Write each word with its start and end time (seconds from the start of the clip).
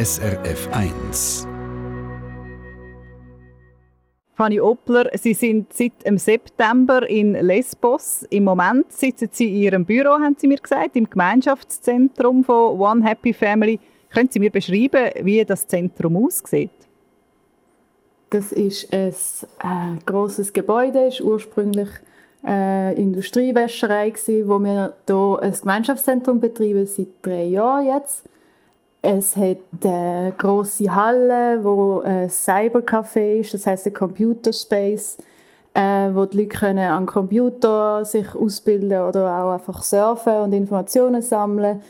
SRF 0.00 0.66
1. 0.72 1.46
Fanny 4.32 4.58
Oppler, 4.58 5.10
Sie 5.12 5.34
sind 5.34 5.74
seit 5.74 6.06
dem 6.06 6.16
September 6.16 7.06
in 7.06 7.34
Lesbos. 7.34 8.26
Im 8.30 8.44
Moment 8.44 8.90
sitzen 8.90 9.28
Sie 9.30 9.48
in 9.48 9.56
Ihrem 9.56 9.84
Büro, 9.84 10.12
haben 10.12 10.36
Sie 10.38 10.48
mir 10.48 10.56
gesagt, 10.56 10.96
im 10.96 11.10
Gemeinschaftszentrum 11.10 12.44
von 12.44 12.80
One 12.80 13.04
Happy 13.04 13.34
Family. 13.34 13.78
Können 14.08 14.30
Sie 14.30 14.38
mir 14.38 14.50
beschreiben, 14.50 15.10
wie 15.20 15.44
das 15.44 15.66
Zentrum 15.66 16.16
aussieht? 16.24 16.70
Das 18.30 18.52
ist 18.52 18.90
ein 19.58 19.98
äh, 19.98 20.04
großes 20.06 20.54
Gebäude, 20.54 21.08
ist 21.08 21.20
ursprünglich 21.20 21.90
äh, 22.46 22.98
Industriewäscherei 22.98 24.08
gsi, 24.08 24.44
wo 24.46 24.58
wir 24.60 24.94
hier 25.06 25.38
ein 25.42 25.52
Gemeinschaftszentrum 25.52 26.40
betreiben 26.40 26.86
seit 26.86 27.08
drei 27.20 27.44
Jahren 27.44 27.86
jetzt. 27.86 28.29
Es 29.02 29.34
hat 29.34 29.58
eine 29.82 30.34
große 30.36 30.94
Halle, 30.94 31.64
wo 31.64 32.00
ein 32.00 32.28
Cybercafé 32.28 33.40
ist, 33.40 33.54
das 33.54 33.66
heißt 33.66 33.86
ein 33.86 33.94
Computer 33.94 34.52
Space, 34.52 35.16
äh, 35.72 36.10
wo 36.12 36.26
die 36.26 36.38
Leute 36.38 36.48
können 36.58 36.90
an 36.90 37.06
Computer 37.06 38.04
sich 38.04 38.34
ausbilden 38.34 39.00
oder 39.00 39.42
auch 39.42 39.52
einfach 39.52 39.82
surfen 39.82 40.34
und 40.40 40.52
Informationen 40.52 41.22
sammeln. 41.22 41.80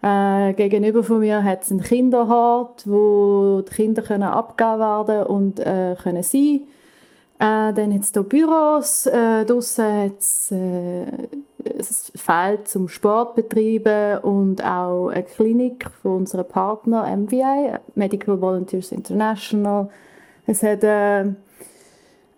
Äh, 0.00 0.52
gegenüber 0.54 1.02
von 1.02 1.18
mir 1.18 1.42
hat 1.42 1.64
es 1.64 1.72
einen 1.72 1.82
Kinderhort, 1.82 2.88
wo 2.88 3.62
die 3.62 3.74
Kinder 3.74 4.02
können 4.02 4.22
abgegeben 4.22 4.78
werden 4.78 5.26
und 5.26 5.58
äh, 5.58 5.96
können 6.00 6.22
sein. 6.22 6.62
Äh, 7.40 7.72
dann 7.74 7.92
hat 7.92 8.02
es 8.02 8.12
hier 8.12 8.22
Büros, 8.22 9.06
äh, 9.06 9.44
draussen 9.44 10.04
hat 10.04 10.18
es 10.20 10.54
ein 11.64 11.84
Feld 12.14 12.68
zum 12.68 12.88
Sport 12.88 13.38
und 14.22 14.64
auch 14.64 15.08
eine 15.08 15.22
Klinik 15.22 15.90
von 16.02 16.18
unserem 16.18 16.46
Partner 16.46 17.04
MVI, 17.16 17.74
Medical 17.94 18.40
Volunteers 18.40 18.92
International. 18.92 19.88
Es 20.46 20.62
hat 20.62 20.82
äh, 20.82 21.32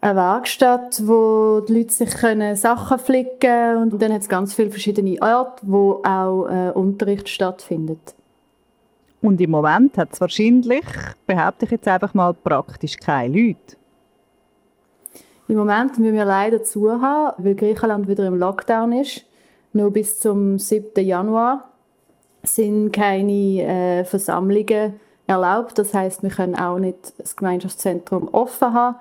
eine 0.03 0.17
Werkstatt, 0.17 1.01
wo 1.07 1.61
die 1.61 1.75
Leute 1.75 1.93
sich 1.93 2.11
können 2.11 2.57
Sachen 2.57 2.99
flicken 2.99 3.39
können. 3.41 3.93
Und 3.93 4.03
dann 4.03 4.13
hat 4.13 4.23
es 4.23 4.29
ganz 4.29 4.53
viele 4.53 4.71
verschiedene 4.71 5.21
Orte, 5.23 5.63
wo 5.63 6.03
auch 6.05 6.47
äh, 6.49 6.71
Unterricht 6.73 7.29
stattfindet. 7.29 8.15
Und 9.23 9.41
im 9.41 9.51
Moment 9.51 9.97
hat 9.97 10.13
es 10.13 10.21
wahrscheinlich, 10.21 10.85
behaupte 11.27 11.65
ich 11.65 11.71
jetzt 11.71 11.87
einfach 11.87 12.13
mal, 12.13 12.35
praktisch 12.35 12.97
keine 12.97 13.35
Leute. 13.35 13.77
Im 15.53 15.59
Moment 15.59 15.99
müssen 15.99 16.15
wir 16.15 16.25
leider 16.25 16.63
zu 16.63 16.91
haben, 16.91 17.35
weil 17.37 17.55
Griechenland 17.55 18.09
wieder 18.09 18.27
im 18.27 18.39
Lockdown 18.39 18.91
ist. 18.93 19.27
Nur 19.75 19.91
bis 19.91 20.19
zum 20.19 20.59
7. 20.59 21.05
Januar 21.05 21.69
sind 22.43 22.91
keine 22.91 23.61
äh, 24.01 24.05
Versammlungen 24.05 24.95
erlaubt. 25.27 25.79
Das 25.79 25.93
heißt, 25.93 26.23
wir 26.23 26.31
können 26.31 26.55
auch 26.55 26.79
nicht 26.79 27.13
das 27.19 27.37
Gemeinschaftszentrum 27.37 28.31
offen 28.33 28.73
haben. 28.73 28.97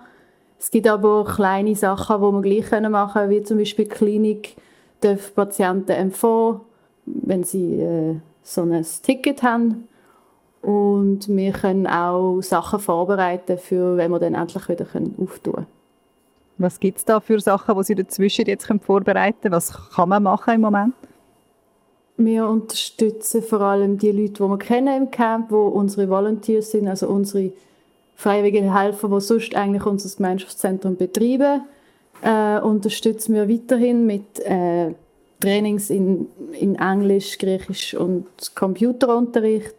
Es 0.59 0.69
gibt 0.71 0.89
aber 0.89 1.23
kleine 1.23 1.73
Sachen, 1.73 2.17
die 2.17 2.49
wir 2.49 2.61
gleich 2.61 2.81
machen 2.81 3.13
können, 3.13 3.29
wie 3.29 3.43
zum 3.43 3.57
Beispiel 3.57 3.85
Klinik 3.85 4.57
dürfen 5.01 5.33
Patienten 5.33 5.91
empfehlen, 5.93 6.59
wenn 7.05 7.45
sie 7.45 7.79
äh, 7.79 8.15
so 8.43 8.63
ein 8.63 8.85
Ticket 9.03 9.41
haben. 9.41 9.87
Und 10.61 11.29
wir 11.29 11.53
können 11.53 11.87
auch 11.87 12.41
Sachen 12.41 12.79
vorbereiten, 12.81 13.57
für 13.57 13.95
wenn 13.95 14.11
wir 14.11 14.19
dann 14.19 14.35
endlich 14.35 14.67
wieder 14.67 14.85
auftun 15.17 15.53
können. 15.53 15.80
Was 16.61 16.79
gibt 16.79 16.99
es 16.99 17.05
da 17.05 17.19
für 17.19 17.39
Sachen, 17.39 17.75
die 17.75 17.83
Sie 17.83 17.95
dazwischen 17.95 18.45
jetzt 18.45 18.71
vorbereiten 18.83 19.41
können? 19.41 19.55
Was 19.55 19.73
kann 19.95 20.09
man 20.09 20.23
machen 20.23 20.53
im 20.53 20.61
Moment? 20.61 20.93
Wir 22.17 22.47
unterstützen 22.47 23.41
vor 23.41 23.61
allem 23.61 23.97
die 23.97 24.11
Leute, 24.11 24.33
die 24.33 24.39
wir 24.41 24.57
kennen 24.59 25.03
im 25.03 25.11
Camp, 25.11 25.51
wo 25.51 25.67
unsere 25.67 26.07
Volunteers 26.07 26.71
sind, 26.71 26.87
also 26.87 27.07
unsere 27.07 27.51
freiwilligen 28.15 28.77
Helfer, 28.77 29.09
die 29.09 29.21
sonst 29.21 29.55
eigentlich 29.55 29.85
unser 29.85 30.15
Gemeinschaftszentrum 30.15 30.97
betreiben. 30.97 31.63
Äh, 32.21 32.59
unterstützen 32.59 33.33
wir 33.33 33.49
weiterhin 33.49 34.05
mit 34.05 34.39
äh, 34.41 34.93
Trainings 35.39 35.89
in, 35.89 36.27
in 36.59 36.75
Englisch, 36.75 37.39
Griechisch 37.39 37.95
und 37.95 38.27
Computerunterricht 38.53 39.73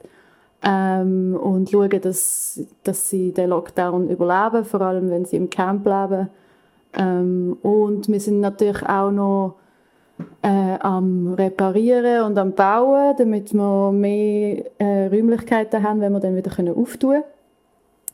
ähm, 0.65 1.39
und 1.41 1.71
schauen, 1.71 2.01
dass, 2.01 2.61
dass 2.83 3.09
sie 3.09 3.33
den 3.33 3.51
Lockdown 3.51 4.09
überleben, 4.09 4.65
vor 4.65 4.81
allem 4.81 5.11
wenn 5.11 5.25
sie 5.25 5.37
im 5.37 5.49
Camp 5.49 5.87
leben. 5.87 6.29
Ähm, 6.97 7.57
und 7.63 8.09
wir 8.09 8.21
sind 8.21 8.41
natürlich 8.41 8.83
auch 8.83 9.11
noch 9.11 9.57
äh, 10.43 10.79
am 10.81 11.35
Reparieren 11.35 12.25
und 12.25 12.39
am 12.39 12.53
Bauen, 12.53 13.15
damit 13.17 13.53
wir 13.55 13.93
mehr 13.93 14.65
äh, 14.79 15.07
Räumlichkeiten 15.07 15.83
haben, 15.83 16.01
wenn 16.01 16.13
wir 16.13 16.21
dann 16.21 16.37
wieder 16.37 16.51
können 16.51 16.77
auftun 16.77 17.13
können. 17.13 17.25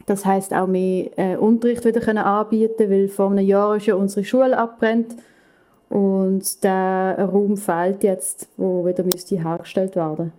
Das 0.06 0.25
heißt 0.25 0.55
auch 0.55 0.66
mehr 0.66 1.11
äh, 1.16 1.37
Unterricht 1.37 1.84
wieder 1.84 2.00
können 2.00 2.19
anbieten, 2.19 2.91
weil 2.91 3.09
vor 3.09 3.31
einem 3.31 3.44
Jahr 3.47 3.77
ja 3.77 3.94
unsere 3.94 4.25
Schule 4.25 4.56
abbrennt 4.56 5.15
und 5.91 6.65
der 6.65 7.28
Raum 7.31 7.56
fehlt 7.56 8.03
jetzt, 8.05 8.49
wo 8.56 8.87
wieder 8.87 9.05
hergestellt 9.05 9.97
werden. 9.97 10.33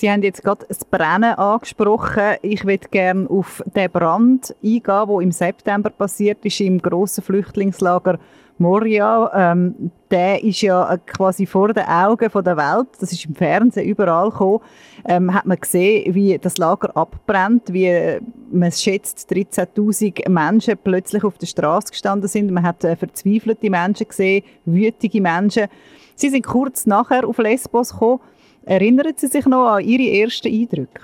Sie 0.00 0.10
haben 0.10 0.22
jetzt 0.22 0.42
gerade 0.42 0.64
das 0.66 0.82
Brennen 0.82 1.34
angesprochen. 1.34 2.36
Ich 2.40 2.64
würde 2.64 2.88
gerne 2.88 3.28
auf 3.28 3.62
den 3.66 3.90
Brand 3.90 4.56
eingehen, 4.62 4.82
der 4.86 5.20
im 5.20 5.30
September 5.30 5.90
passiert 5.90 6.42
ist 6.42 6.58
im 6.62 6.80
grossen 6.80 7.22
Flüchtlingslager 7.22 8.18
Moria. 8.56 9.30
Ähm, 9.34 9.90
der 10.10 10.42
ist 10.42 10.62
ja 10.62 10.96
quasi 11.04 11.44
vor 11.44 11.74
den 11.74 11.84
Augen 11.84 12.30
der 12.32 12.56
Welt. 12.56 12.88
Das 12.98 13.12
ist 13.12 13.26
im 13.26 13.34
Fernsehen 13.34 13.86
überall 13.86 14.30
gekommen. 14.30 14.60
Ähm, 15.04 15.34
hat 15.34 15.44
man 15.44 15.60
gesehen, 15.60 16.14
wie 16.14 16.38
das 16.38 16.56
Lager 16.56 16.96
abbrennt, 16.96 17.70
wie 17.70 18.20
man 18.50 18.72
schätzt 18.72 19.30
13.000 19.30 20.30
Menschen 20.30 20.78
plötzlich 20.82 21.24
auf 21.24 21.36
der 21.36 21.46
Straße 21.46 21.88
gestanden 21.90 22.26
sind. 22.26 22.50
Man 22.50 22.64
hat 22.64 22.82
äh, 22.84 22.96
verzweifelte 22.96 23.68
Menschen 23.68 24.08
gesehen, 24.08 24.44
wütige 24.64 25.20
Menschen. 25.20 25.68
Sie 26.14 26.30
sind 26.30 26.46
kurz 26.46 26.86
nachher 26.86 27.28
auf 27.28 27.36
Lesbos 27.36 27.92
gekommen. 27.92 28.20
Erinnern 28.64 29.12
Sie 29.16 29.26
sich 29.26 29.46
noch 29.46 29.66
an 29.66 29.84
Ihre 29.84 30.22
ersten 30.22 30.48
Eindrücke? 30.48 31.02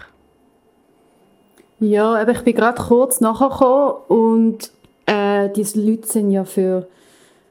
Ja, 1.79 2.15
aber 2.15 2.33
ich 2.33 2.43
bin 2.43 2.55
gerade 2.55 2.81
kurz 2.81 3.21
nachgekommen 3.21 3.97
und 4.09 4.71
äh, 5.05 5.51
diese 5.51 5.81
Leute 5.81 6.07
sind 6.07 6.31
ja 6.31 6.45
für, 6.45 6.89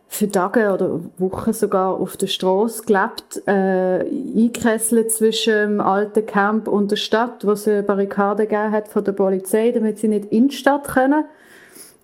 für 0.07 0.31
Tage 0.31 0.73
oder 0.73 0.99
Wochen 1.19 1.53
sogar 1.53 1.93
auf 1.93 2.17
der 2.17 2.27
Straße 2.27 2.83
gelebt, 2.85 3.43
äh, 3.45 3.99
eingekesselt 3.99 5.11
zwischen 5.11 5.53
dem 5.53 5.81
alten 5.81 6.25
Camp 6.25 6.67
und 6.67 6.89
der 6.89 6.95
Stadt, 6.95 7.45
wo 7.45 7.51
es 7.51 7.67
eine 7.67 7.83
Barrikade 7.83 8.47
gegeben 8.47 8.71
hat 8.71 8.87
von 8.87 9.03
der 9.03 9.11
Polizei, 9.11 9.71
damit 9.71 9.99
sie 9.99 10.07
nicht 10.07 10.31
in 10.31 10.47
die 10.47 10.55
Stadt 10.55 10.87
können. 10.87 11.25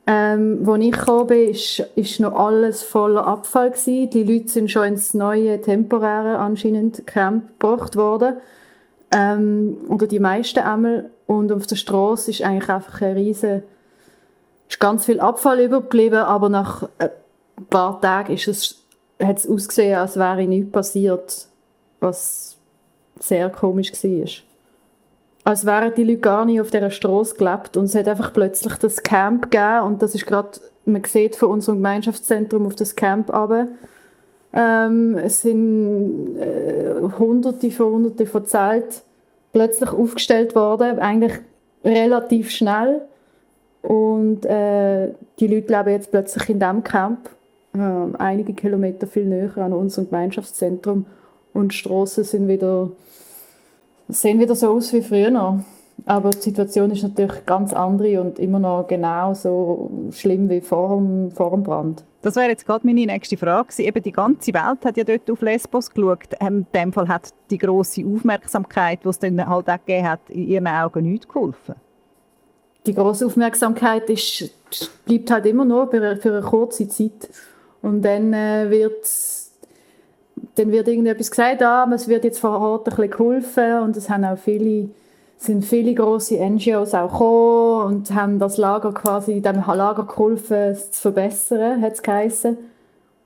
Ähm, 0.07 0.67
als 0.67 0.83
ich 0.83 0.91
gekommen 0.91 1.27
bin, 1.27 1.49
ist, 1.49 1.79
ist 1.95 2.19
noch 2.19 2.33
alles 2.33 2.81
voller 2.81 3.27
Abfall 3.27 3.71
gewesen. 3.71 4.09
Die 4.09 4.23
Leute 4.23 4.49
sind 4.49 4.71
schon 4.71 4.87
ins 4.87 5.13
neue, 5.13 5.61
temporäre 5.61 6.37
anscheinend 6.37 7.05
Camp 7.05 7.59
gebracht 7.59 7.95
worden. 7.95 8.37
Ähm, 9.11 9.77
oder 9.87 10.07
die 10.07 10.19
meisten 10.19 10.59
einmal. 10.59 11.11
Und 11.27 11.51
auf 11.51 11.67
der 11.67 11.75
Straße 11.75 12.31
ist 12.31 12.41
eigentlich 12.41 12.69
einfach 12.69 13.01
ein 13.01 13.13
riesen, 13.13 13.63
ist 14.67 14.79
ganz 14.79 15.05
viel 15.05 15.19
Abfall 15.19 15.59
übergeblieben, 15.61 16.19
aber 16.19 16.49
nach 16.49 16.89
ein 16.97 17.09
paar 17.69 18.01
Tagen 18.01 18.33
ist 18.33 18.47
es, 18.47 18.83
hat 19.21 19.37
es 19.37 19.47
ausgesehen, 19.47 19.97
als 19.97 20.17
wäre 20.17 20.43
nichts 20.43 20.71
passiert, 20.71 21.47
was 21.99 22.57
sehr 23.19 23.49
komisch 23.49 23.93
war 23.93 24.50
als 25.43 25.65
wären 25.65 25.93
die 25.95 26.03
Leute 26.03 26.19
gar 26.19 26.45
nicht 26.45 26.61
auf 26.61 26.69
dieser 26.69 26.91
Straße 26.91 27.35
gelebt 27.35 27.77
und 27.77 27.85
es 27.85 27.95
hat 27.95 28.07
einfach 28.07 28.33
plötzlich 28.33 28.75
das 28.75 29.01
Camp 29.01 29.51
gegeben 29.51 29.81
und 29.85 30.01
das 30.01 30.13
ist 30.13 30.25
gerade, 30.25 30.51
man 30.85 31.03
sieht 31.03 31.35
von 31.35 31.49
unserem 31.49 31.77
Gemeinschaftszentrum 31.77 32.65
auf 32.67 32.75
das 32.75 32.95
Camp 32.95 33.33
runter. 33.33 33.67
Ähm, 34.53 35.17
es 35.17 35.41
sind 35.41 36.37
äh, 36.37 37.01
hunderte 37.17 37.71
von 37.71 37.85
hunderte 37.87 38.25
von 38.25 38.45
Zelt 38.45 39.01
plötzlich 39.53 39.89
aufgestellt 39.91 40.55
worden, 40.55 40.99
eigentlich 40.99 41.33
relativ 41.83 42.51
schnell 42.51 43.01
und 43.81 44.45
äh, 44.45 45.09
die 45.39 45.47
Leute 45.47 45.75
leben 45.75 45.89
jetzt 45.89 46.11
plötzlich 46.11 46.49
in 46.49 46.59
diesem 46.59 46.83
Camp, 46.83 47.29
äh, 47.73 48.17
einige 48.19 48.53
Kilometer 48.53 49.07
viel 49.07 49.25
näher 49.25 49.57
an 49.57 49.73
unserem 49.73 50.09
Gemeinschaftszentrum 50.09 51.05
und 51.53 51.71
die 51.71 51.77
Straßen 51.77 52.23
sind 52.23 52.47
wieder 52.47 52.91
sehen 54.11 54.39
wieder 54.39 54.55
so 54.55 54.71
aus 54.71 54.93
wie 54.93 55.01
früher 55.01 55.31
noch. 55.31 55.59
Aber 56.05 56.31
die 56.31 56.39
Situation 56.39 56.91
ist 56.91 57.03
natürlich 57.03 57.45
ganz 57.45 57.73
andere 57.73 58.21
und 58.21 58.39
immer 58.39 58.59
noch 58.59 58.87
genau 58.87 59.33
so 59.33 59.91
schlimm 60.11 60.49
wie 60.49 60.61
vor 60.61 60.97
dem, 60.97 61.31
vor 61.31 61.51
dem 61.51 61.63
Brand. 61.63 62.03
Das 62.23 62.35
wäre 62.35 62.49
jetzt 62.49 62.65
gerade 62.65 62.85
meine 62.85 63.05
nächste 63.05 63.37
Frage. 63.37 63.83
Eben 63.83 64.01
die 64.01 64.11
ganze 64.11 64.53
Welt 64.53 64.83
hat 64.83 64.97
ja 64.97 65.03
dort 65.03 65.29
auf 65.29 65.41
Lesbos 65.41 65.89
geschaut. 65.89 66.29
In 66.39 66.65
dem 66.73 66.93
Fall 66.93 67.07
hat 67.07 67.29
die 67.49 67.57
große 67.57 68.03
Aufmerksamkeit, 68.05 68.99
die 69.03 69.09
es 69.09 69.19
dann 69.19 69.47
halt 69.47 69.69
auch 69.69 69.85
gegeben 69.85 70.09
hat, 70.09 70.21
in 70.29 70.47
ihren 70.47 70.67
Augen 70.67 71.11
nicht 71.11 71.27
geholfen. 71.27 71.75
Die 72.85 72.93
große 72.93 73.25
Aufmerksamkeit 73.25 74.09
ist, 74.09 74.51
bleibt 75.05 75.29
halt 75.29 75.45
immer 75.45 75.65
nur 75.65 75.87
für 75.89 76.17
eine 76.31 76.41
kurze 76.41 76.87
Zeit. 76.87 77.29
Und 77.81 78.03
dann 78.03 78.33
äh, 78.33 78.69
wird 78.69 79.05
dann 80.55 80.71
wird 80.71 80.87
irgendetwas 80.87 81.31
gesagt, 81.31 81.61
ah, 81.63 81.89
es 81.93 82.07
wird 82.07 82.23
jetzt 82.23 82.39
vor 82.39 82.59
Ort 82.59 82.87
ein 82.87 82.95
bisschen 82.95 83.11
geholfen 83.11 83.79
und 83.79 83.97
es 83.97 84.09
haben 84.09 84.25
auch 84.25 84.37
viele 84.37 84.89
sind 85.37 85.65
viele 85.65 85.95
große 85.95 86.37
NGOs 86.37 86.93
auch 86.93 87.11
gekommen 87.11 87.95
und 87.95 88.13
haben 88.13 88.37
das 88.37 88.57
Lager 88.57 88.93
quasi, 88.93 89.41
dem 89.41 89.63
Lager 89.65 90.03
geholfen, 90.03 90.55
es 90.55 90.91
zu 90.91 91.01
verbessern, 91.01 91.81
hat 91.81 92.07
es. 92.07 92.47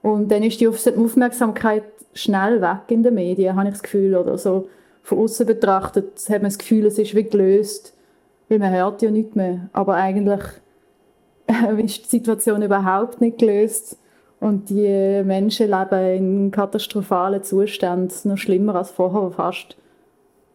Und 0.02 0.31
dann 0.31 0.42
ist 0.44 0.62
die 0.62 0.68
Aufmerksamkeit 0.69 1.84
schnell 2.13 2.62
weg 2.62 2.84
in 2.88 3.04
den 3.04 3.16
Medien, 3.16 3.57
habe 3.57 3.68
ich 3.68 3.74
das 3.74 3.84
Gefühl, 3.84 4.16
oder 4.16 4.38
so 4.38 4.69
von 5.04 5.19
außen 5.19 5.46
betrachtet 5.46 6.19
hat 6.30 6.42
man 6.42 6.50
das 6.50 6.57
Gefühl, 6.57 6.86
es 6.86 6.98
ist 6.98 7.13
wie 7.16 7.24
gelöst, 7.24 7.94
weil 8.48 8.60
man 8.60 8.74
hört 8.74 9.02
ja 9.02 9.12
nichts 9.12 9.36
mehr. 9.36 9.69
Aber 9.74 9.96
eigentlich 9.96 10.42
ist 11.84 12.06
die 12.06 12.10
Situation 12.10 12.62
überhaupt 12.62 13.19
nicht 13.19 13.40
gelöst 13.40 13.98
und 14.39 14.69
die 14.69 15.23
Menschen 15.23 15.69
leben 15.69 16.15
in 16.15 16.51
katastrophalen 16.51 17.43
Zuständen, 17.43 18.11
noch 18.25 18.37
schlimmer 18.37 18.75
als 18.75 18.91
vorher 18.91 19.31
fast. 19.31 19.77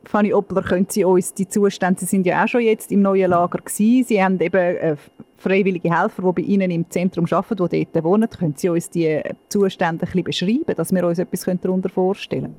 Fanny 0.04 0.32
Oppler, 0.32 0.62
können 0.62 0.86
Sie 0.88 1.04
uns 1.04 1.34
die 1.34 1.48
Zustände, 1.48 2.00
Sie 2.00 2.06
sind 2.06 2.24
ja 2.26 2.44
auch 2.44 2.48
schon 2.48 2.62
jetzt 2.62 2.90
im 2.90 3.02
neuen 3.02 3.30
Lager 3.30 3.58
gewesen, 3.58 4.04
Sie 4.06 4.22
haben 4.22 4.40
eben 4.40 4.56
äh, 4.56 4.96
freiwillige 5.36 5.94
Helfer, 5.94 6.22
die 6.22 6.42
bei 6.42 6.48
Ihnen 6.48 6.70
im 6.70 6.88
Zentrum 6.90 7.26
arbeiten, 7.30 7.68
die 7.68 7.86
dort 7.92 8.04
wohnen. 8.04 8.28
Können 8.30 8.54
Sie 8.56 8.68
uns 8.68 8.88
die 8.88 9.20
Zustände 9.48 10.06
ein 10.06 10.24
bisschen 10.24 10.24
beschreiben, 10.24 10.76
dass 10.76 10.92
wir 10.92 11.06
uns 11.06 11.18
etwas 11.18 11.44
darunter 11.60 11.88
vorstellen 11.88 12.42
können? 12.42 12.56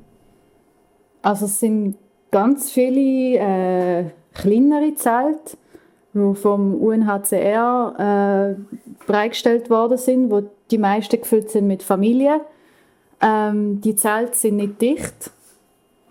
Also 1.22 1.46
es 1.46 1.60
sind 1.60 1.96
ganz 2.30 2.70
viele 2.70 3.38
äh, 3.38 4.04
kleinere 4.34 4.94
Zelte, 4.94 5.56
vom 6.12 6.74
UNHCR 6.74 8.56
äh, 8.58 9.06
bereitgestellt 9.06 9.70
worden 9.70 9.98
sind, 9.98 10.30
wo 10.30 10.42
die 10.70 10.78
meisten 10.78 11.20
gefüllt 11.20 11.50
sind 11.50 11.66
mit 11.66 11.82
Familien. 11.82 12.40
Ähm, 13.20 13.80
die 13.80 13.96
Zelte 13.96 14.36
sind 14.36 14.56
nicht 14.56 14.80
dicht 14.80 15.30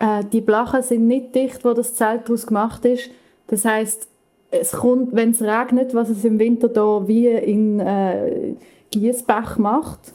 äh, 0.02 0.24
die 0.24 0.40
Blachen 0.40 0.82
sind 0.82 1.06
nicht 1.06 1.34
dicht, 1.34 1.64
wo 1.64 1.72
das 1.72 1.94
Zelt 1.94 2.22
daraus 2.24 2.46
gemacht 2.46 2.84
ist. 2.84 3.10
Das 3.46 3.64
heißt, 3.64 4.08
es 4.50 4.72
kommt, 4.72 5.14
wenn 5.14 5.30
es 5.30 5.40
regnet, 5.40 5.94
was 5.94 6.10
es 6.10 6.24
im 6.24 6.38
Winter 6.38 6.68
da 6.68 7.06
wie 7.06 7.28
in 7.28 7.78
äh, 7.80 8.54
Gießbach 8.90 9.58
macht, 9.58 10.12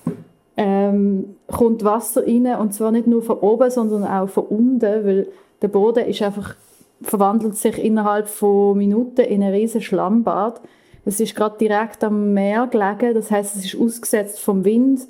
ähm, 0.57 1.37
kommt 1.47 1.83
Wasser 1.83 2.27
rein 2.27 2.47
und 2.59 2.73
zwar 2.73 2.91
nicht 2.91 3.07
nur 3.07 3.23
von 3.23 3.39
oben, 3.39 3.71
sondern 3.71 4.03
auch 4.03 4.27
von 4.27 4.45
unten, 4.45 4.81
weil 4.81 5.27
der 5.61 5.69
Boden 5.69 6.05
ist 6.05 6.21
einfach 6.21 6.55
verwandelt 7.01 7.55
sich 7.55 7.83
innerhalb 7.83 8.27
von 8.27 8.77
Minuten 8.77 9.21
in 9.21 9.43
ein 9.43 9.53
riesiges 9.53 9.85
Schlammbad. 9.85 10.61
Es 11.05 11.19
ist 11.19 11.35
gerade 11.35 11.57
direkt 11.57 12.03
am 12.03 12.33
Meer 12.33 12.67
gelegen, 12.67 13.13
das 13.13 13.31
heißt, 13.31 13.55
es 13.55 13.65
ist 13.65 13.79
ausgesetzt 13.79 14.39
vom 14.39 14.65
Wind. 14.65 15.07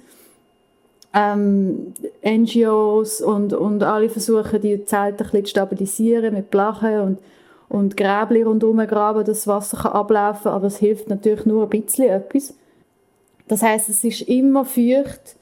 Ähm, 1.13 1.93
NGOs 2.23 3.21
und, 3.21 3.53
und 3.53 3.81
alle 3.81 4.09
versuchen, 4.09 4.61
die 4.61 4.85
Zelte 4.85 5.23
ein 5.23 5.29
bisschen 5.29 5.45
zu 5.45 5.49
stabilisieren 5.51 6.33
mit 6.33 6.51
Blachen 6.51 6.99
und, 6.99 7.19
und 7.69 7.97
Gräbli 7.97 8.43
rundherum 8.43 8.77
graben, 8.85 9.25
dass 9.25 9.39
das 9.39 9.47
Wasser 9.47 9.77
kann 9.77 9.93
ablaufen 9.93 10.43
kann, 10.43 10.53
aber 10.53 10.67
es 10.67 10.77
hilft 10.77 11.09
natürlich 11.09 11.45
nur 11.45 11.63
ein 11.63 11.69
bisschen 11.69 12.09
etwas. 12.09 12.53
Das 13.47 13.63
heißt, 13.63 13.89
es 13.89 14.03
ist 14.03 14.21
immer 14.21 14.65
feucht, 14.65 15.37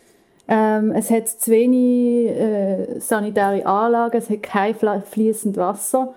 ähm, 0.48 0.92
es 0.92 1.10
hat 1.10 1.28
zu 1.28 1.52
wenig 1.52 2.30
äh, 2.30 3.00
sanitäre 3.00 3.66
Anlagen, 3.66 4.18
es 4.18 4.30
hat 4.30 4.44
kein 4.44 4.76
fließendes 4.76 5.60
Wasser, 5.60 6.14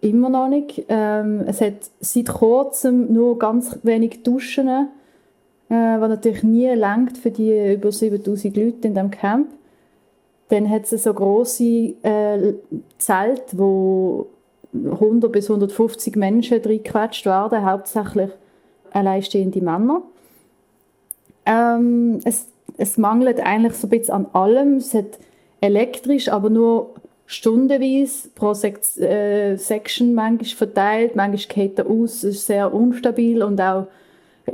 immer 0.00 0.28
noch 0.28 0.48
nicht. 0.48 0.84
Ähm, 0.88 1.42
es 1.46 1.60
hat 1.60 1.90
seit 2.00 2.28
kurzem 2.28 3.12
nur 3.12 3.38
ganz 3.38 3.78
wenig 3.82 4.22
Duschen 4.22 4.88
äh, 5.68 5.74
was 5.74 6.08
natürlich 6.08 6.42
nie 6.42 6.68
langt 6.68 7.18
für 7.18 7.30
die 7.30 7.74
über 7.74 7.92
7000 7.92 8.56
Leute 8.56 8.88
in 8.88 8.94
dem 8.94 9.10
Camp. 9.10 9.48
Dann 10.48 10.70
hat 10.70 10.90
es 10.90 11.02
so 11.02 11.12
große 11.12 11.64
äh, 12.02 12.54
Zelte, 12.96 13.58
wo 13.58 14.28
100 14.72 15.30
bis 15.30 15.50
150 15.50 16.16
Menschen 16.16 16.62
reingequetscht 16.62 17.26
werden, 17.26 17.64
hauptsächlich 17.64 18.30
alleinstehende 18.92 19.60
Männer. 19.60 20.02
Ähm, 21.44 22.20
es, 22.24 22.48
es 22.78 22.96
mangelt 22.96 23.40
eigentlich 23.40 23.74
so 23.74 23.86
ein 23.86 23.90
bisschen 23.90 24.14
an 24.14 24.26
allem. 24.32 24.76
Es 24.76 24.94
hat 24.94 25.18
elektrisch, 25.60 26.30
aber 26.30 26.48
nur 26.48 26.94
stundenweise 27.28 28.30
pro 28.34 28.54
Sek 28.54 28.80
äh, 28.98 29.56
Section 29.56 30.14
manchmal 30.14 30.56
verteilt, 30.56 31.14
manchmal 31.14 31.54
geht 31.54 31.78
er 31.78 31.86
aus, 31.86 32.24
ist 32.24 32.46
sehr 32.46 32.72
unstabil 32.72 33.42
und 33.42 33.60
auch 33.60 33.86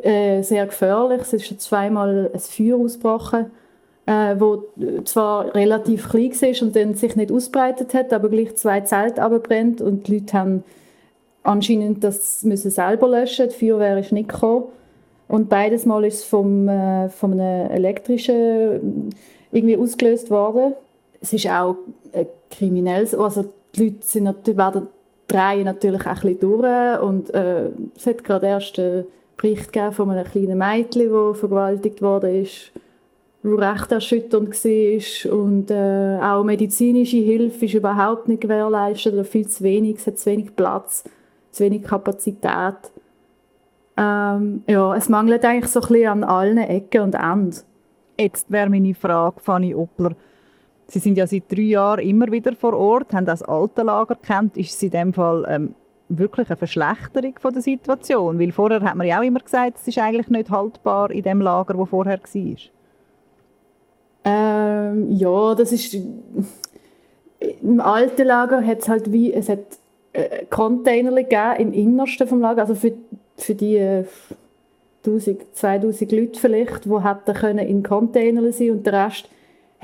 äh, 0.02 0.42
sehr 0.42 0.66
gefährlich. 0.66 1.20
Es 1.22 1.32
ist 1.32 1.46
schon 1.46 1.60
zweimal 1.60 2.30
ein 2.34 2.40
Feuer 2.40 2.76
ausgebrochen, 2.76 3.52
äh, 4.06 4.34
wo 4.40 4.64
zwar 5.04 5.54
relativ 5.54 6.10
klein 6.10 6.32
war 6.32 6.62
und 6.66 6.74
dann 6.74 6.94
sich 6.94 7.14
nicht 7.14 7.30
ausbreitet 7.30 7.94
hat, 7.94 8.12
aber 8.12 8.28
gleich 8.28 8.56
zwei 8.56 8.80
Zelte 8.80 9.22
abgebrannt 9.22 9.80
und 9.80 10.08
die 10.08 10.18
Leute 10.18 10.32
haben 10.36 10.64
anscheinend 11.44 12.02
das 12.02 12.42
müssen 12.42 12.72
selber 12.72 13.08
löschen. 13.08 13.50
Die 13.50 13.54
Feuerwehr 13.54 13.98
ist 13.98 14.10
nicht 14.10 14.30
gekommen. 14.30 14.64
Und 15.28 15.48
beides 15.48 15.86
Mal 15.86 16.04
ist 16.04 16.14
es 16.16 16.24
vom, 16.24 16.68
äh, 16.68 17.08
von 17.08 17.38
einem 17.38 17.70
elektrischen 17.70 19.10
irgendwie 19.52 19.76
ausgelöst 19.76 20.28
worden. 20.28 20.74
Es 21.20 21.32
ist 21.32 21.46
auch 21.48 21.76
äh, 22.12 22.24
kriminell, 22.56 23.08
also 23.16 23.52
die 23.74 23.84
Leute 23.84 24.06
sind 24.06 24.24
natürlich, 24.24 24.56
werden 24.56 24.88
drehen 25.26 25.64
natürlich 25.64 26.02
auch 26.02 26.06
ein 26.06 26.14
bisschen 26.14 26.40
durch 26.40 27.00
und 27.02 27.34
äh, 27.34 27.70
es 27.96 28.06
hat 28.06 28.24
gerade 28.24 28.46
erst 28.46 28.78
äh, 28.78 29.04
Bericht 29.36 29.76
von 29.92 30.10
einem 30.10 30.24
kleinen 30.24 30.58
Mädchen, 30.58 31.10
das 31.10 31.38
vergewaltigt 31.38 32.02
wurde, 32.02 32.38
ist, 32.38 32.72
wo 33.42 33.56
recht 33.56 33.92
erschütternd 33.92 34.50
war. 34.64 35.32
Und 35.32 35.70
äh, 35.70 36.18
auch 36.22 36.44
medizinische 36.44 37.18
Hilfe 37.18 37.66
ist 37.66 37.74
überhaupt 37.74 38.28
nicht 38.28 38.40
gewährleistet 38.40 39.12
oder 39.12 39.24
viel 39.24 39.46
zu 39.46 39.64
wenig. 39.64 39.96
Es 39.96 40.06
hat 40.06 40.18
zu 40.18 40.30
wenig 40.30 40.56
Platz, 40.56 41.04
zu 41.50 41.64
wenig 41.64 41.82
Kapazität. 41.82 42.92
Ähm, 43.96 44.62
ja, 44.66 44.96
es 44.96 45.08
mangelt 45.08 45.44
eigentlich 45.44 45.70
so 45.70 45.80
ein 45.80 45.88
bisschen 45.88 46.08
an 46.08 46.24
allen 46.24 46.58
Ecken 46.58 47.02
und 47.02 47.14
Enden. 47.14 47.56
Jetzt 48.18 48.50
wäre 48.50 48.70
meine 48.70 48.94
Frage, 48.94 49.40
Fanny 49.40 49.74
Oppler. 49.74 50.12
Sie 50.86 50.98
sind 50.98 51.16
ja 51.16 51.26
seit 51.26 51.50
drei 51.50 51.62
Jahren 51.62 52.00
immer 52.00 52.30
wieder 52.30 52.54
vor 52.54 52.74
Ort, 52.74 53.12
haben 53.12 53.26
das 53.26 53.42
alte 53.42 53.82
Lager 53.82 54.16
kennt. 54.16 54.56
Ist 54.56 54.74
es 54.74 54.82
in 54.82 54.90
dem 54.90 55.12
Fall 55.12 55.46
ähm, 55.48 55.74
wirklich 56.08 56.48
eine 56.48 56.56
Verschlechterung 56.56 57.34
von 57.40 57.52
der 57.52 57.62
Situation? 57.62 58.38
Weil 58.38 58.52
vorher 58.52 58.82
hat 58.82 58.94
man 58.94 59.06
ja 59.06 59.18
auch 59.18 59.24
immer 59.24 59.40
gesagt, 59.40 59.78
es 59.78 59.88
ist 59.88 59.98
eigentlich 59.98 60.28
nicht 60.28 60.50
haltbar 60.50 61.10
in 61.10 61.22
dem 61.22 61.40
Lager, 61.40 61.76
wo 61.78 61.86
vorher 61.86 62.18
war. 62.20 62.56
Ähm, 64.26 65.10
ja, 65.12 65.54
das 65.54 65.72
ist 65.72 65.96
im 67.62 67.80
alten 67.80 68.26
Lager 68.26 68.66
hat 68.66 68.80
es 68.80 68.88
halt 68.88 69.12
wie 69.12 69.32
es 69.32 69.48
hat 69.48 69.58
äh, 70.14 70.46
Container 70.46 71.12
gegeben 71.12 71.56
im 71.58 71.72
Innersten 71.72 72.26
vom 72.26 72.40
Lager, 72.40 72.62
also 72.62 72.74
für, 72.74 72.92
für 73.36 73.54
die 73.54 73.76
äh, 73.76 74.04
1000, 75.04 75.42
2000 75.54 76.12
Leute 76.12 76.40
vielleicht, 76.40 76.86
die 76.86 77.02
hätten 77.02 77.34
können 77.34 77.66
in 77.66 77.82
Containern 77.82 78.50
sein 78.52 78.70
und 78.70 78.86
der 78.86 79.06
Rest 79.06 79.28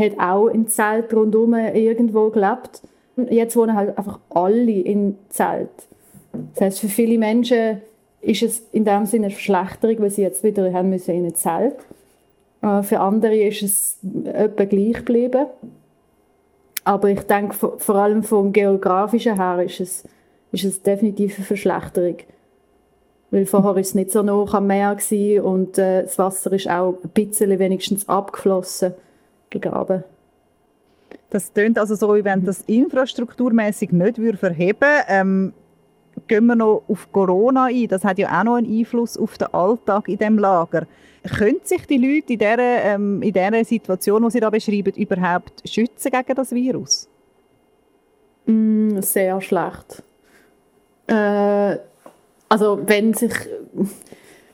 hat 0.00 0.18
auch 0.18 0.48
in 0.48 0.66
Zelt 0.66 1.12
rundherum 1.14 1.54
irgendwo 1.54 2.30
gelebt. 2.30 2.82
Jetzt 3.28 3.56
wohnen 3.56 3.76
halt 3.76 3.96
einfach 3.96 4.18
alle 4.30 4.72
in 4.72 5.16
Zelt. 5.28 5.70
Das 6.54 6.60
heißt, 6.62 6.80
für 6.80 6.88
viele 6.88 7.18
Menschen 7.18 7.80
ist 8.20 8.42
es 8.42 8.62
in 8.72 8.84
dem 8.84 9.06
Sinne 9.06 9.26
eine 9.26 9.34
Verschlechterung, 9.34 10.00
weil 10.00 10.10
sie 10.10 10.22
jetzt 10.22 10.44
wieder 10.44 10.72
haben 10.72 10.90
müssen 10.90 11.14
in 11.14 11.26
ein 11.26 11.34
Zelt. 11.34 11.76
Äh, 12.62 12.82
für 12.82 13.00
andere 13.00 13.36
ist 13.36 13.62
es 13.62 13.98
etwa 14.24 14.64
gleich 14.64 14.98
geblieben. 14.98 15.46
Aber 16.84 17.08
ich 17.08 17.20
denke, 17.22 17.54
vor 17.54 17.94
allem 17.94 18.22
vom 18.22 18.52
Geografischen 18.52 19.36
her 19.36 19.62
ist 19.62 19.80
es, 19.80 20.04
ist 20.52 20.64
es 20.64 20.82
definitiv 20.82 21.36
eine 21.36 21.44
Verschlechterung. 21.44 22.16
Weil 23.30 23.46
vorher 23.46 23.70
war 23.70 23.76
es 23.76 23.94
nicht 23.94 24.10
so 24.10 24.22
nah 24.22 24.44
am 24.50 24.66
Meer 24.66 24.96
und 25.44 25.78
äh, 25.78 26.02
das 26.02 26.18
Wasser 26.18 26.52
ist 26.52 26.68
auch 26.68 26.98
ein 27.04 27.10
bisschen 27.10 27.58
wenigstens 27.58 28.08
abgeflossen, 28.08 28.94
gegraben. 29.50 30.04
Das 31.30 31.52
klingt 31.52 31.78
also 31.78 31.94
so, 31.94 32.14
wie 32.14 32.24
wenn 32.24 32.44
das 32.44 32.62
infrastrukturmäßig 32.62 33.92
nicht 33.92 34.16
verheben 34.38 34.80
würde. 34.80 35.04
Ähm, 35.08 35.52
gehen 36.26 36.46
wir 36.46 36.56
noch 36.56 36.82
auf 36.88 37.10
Corona 37.12 37.64
ein. 37.66 37.88
Das 37.88 38.04
hat 38.04 38.18
ja 38.18 38.38
auch 38.38 38.44
noch 38.44 38.54
einen 38.56 38.78
Einfluss 38.78 39.16
auf 39.16 39.38
den 39.38 39.52
Alltag 39.52 40.08
in 40.08 40.18
dem 40.18 40.38
Lager. 40.38 40.86
Können 41.36 41.60
sich 41.64 41.86
die 41.86 41.98
Leute 41.98 42.32
in 42.32 42.38
dieser, 42.38 42.58
ähm, 42.58 43.22
in 43.22 43.32
dieser 43.32 43.64
Situation, 43.64 44.22
die 44.22 44.30
Sie 44.30 44.40
da 44.40 44.50
beschreiben, 44.50 44.92
überhaupt 44.94 45.68
schützen 45.68 46.10
gegen 46.10 46.34
das 46.34 46.52
Virus? 46.52 47.08
Mm, 48.46 49.00
sehr 49.00 49.40
schlecht. 49.40 50.02
Äh, 51.06 51.76
also 52.48 52.80
wenn 52.86 53.14
sich 53.14 53.34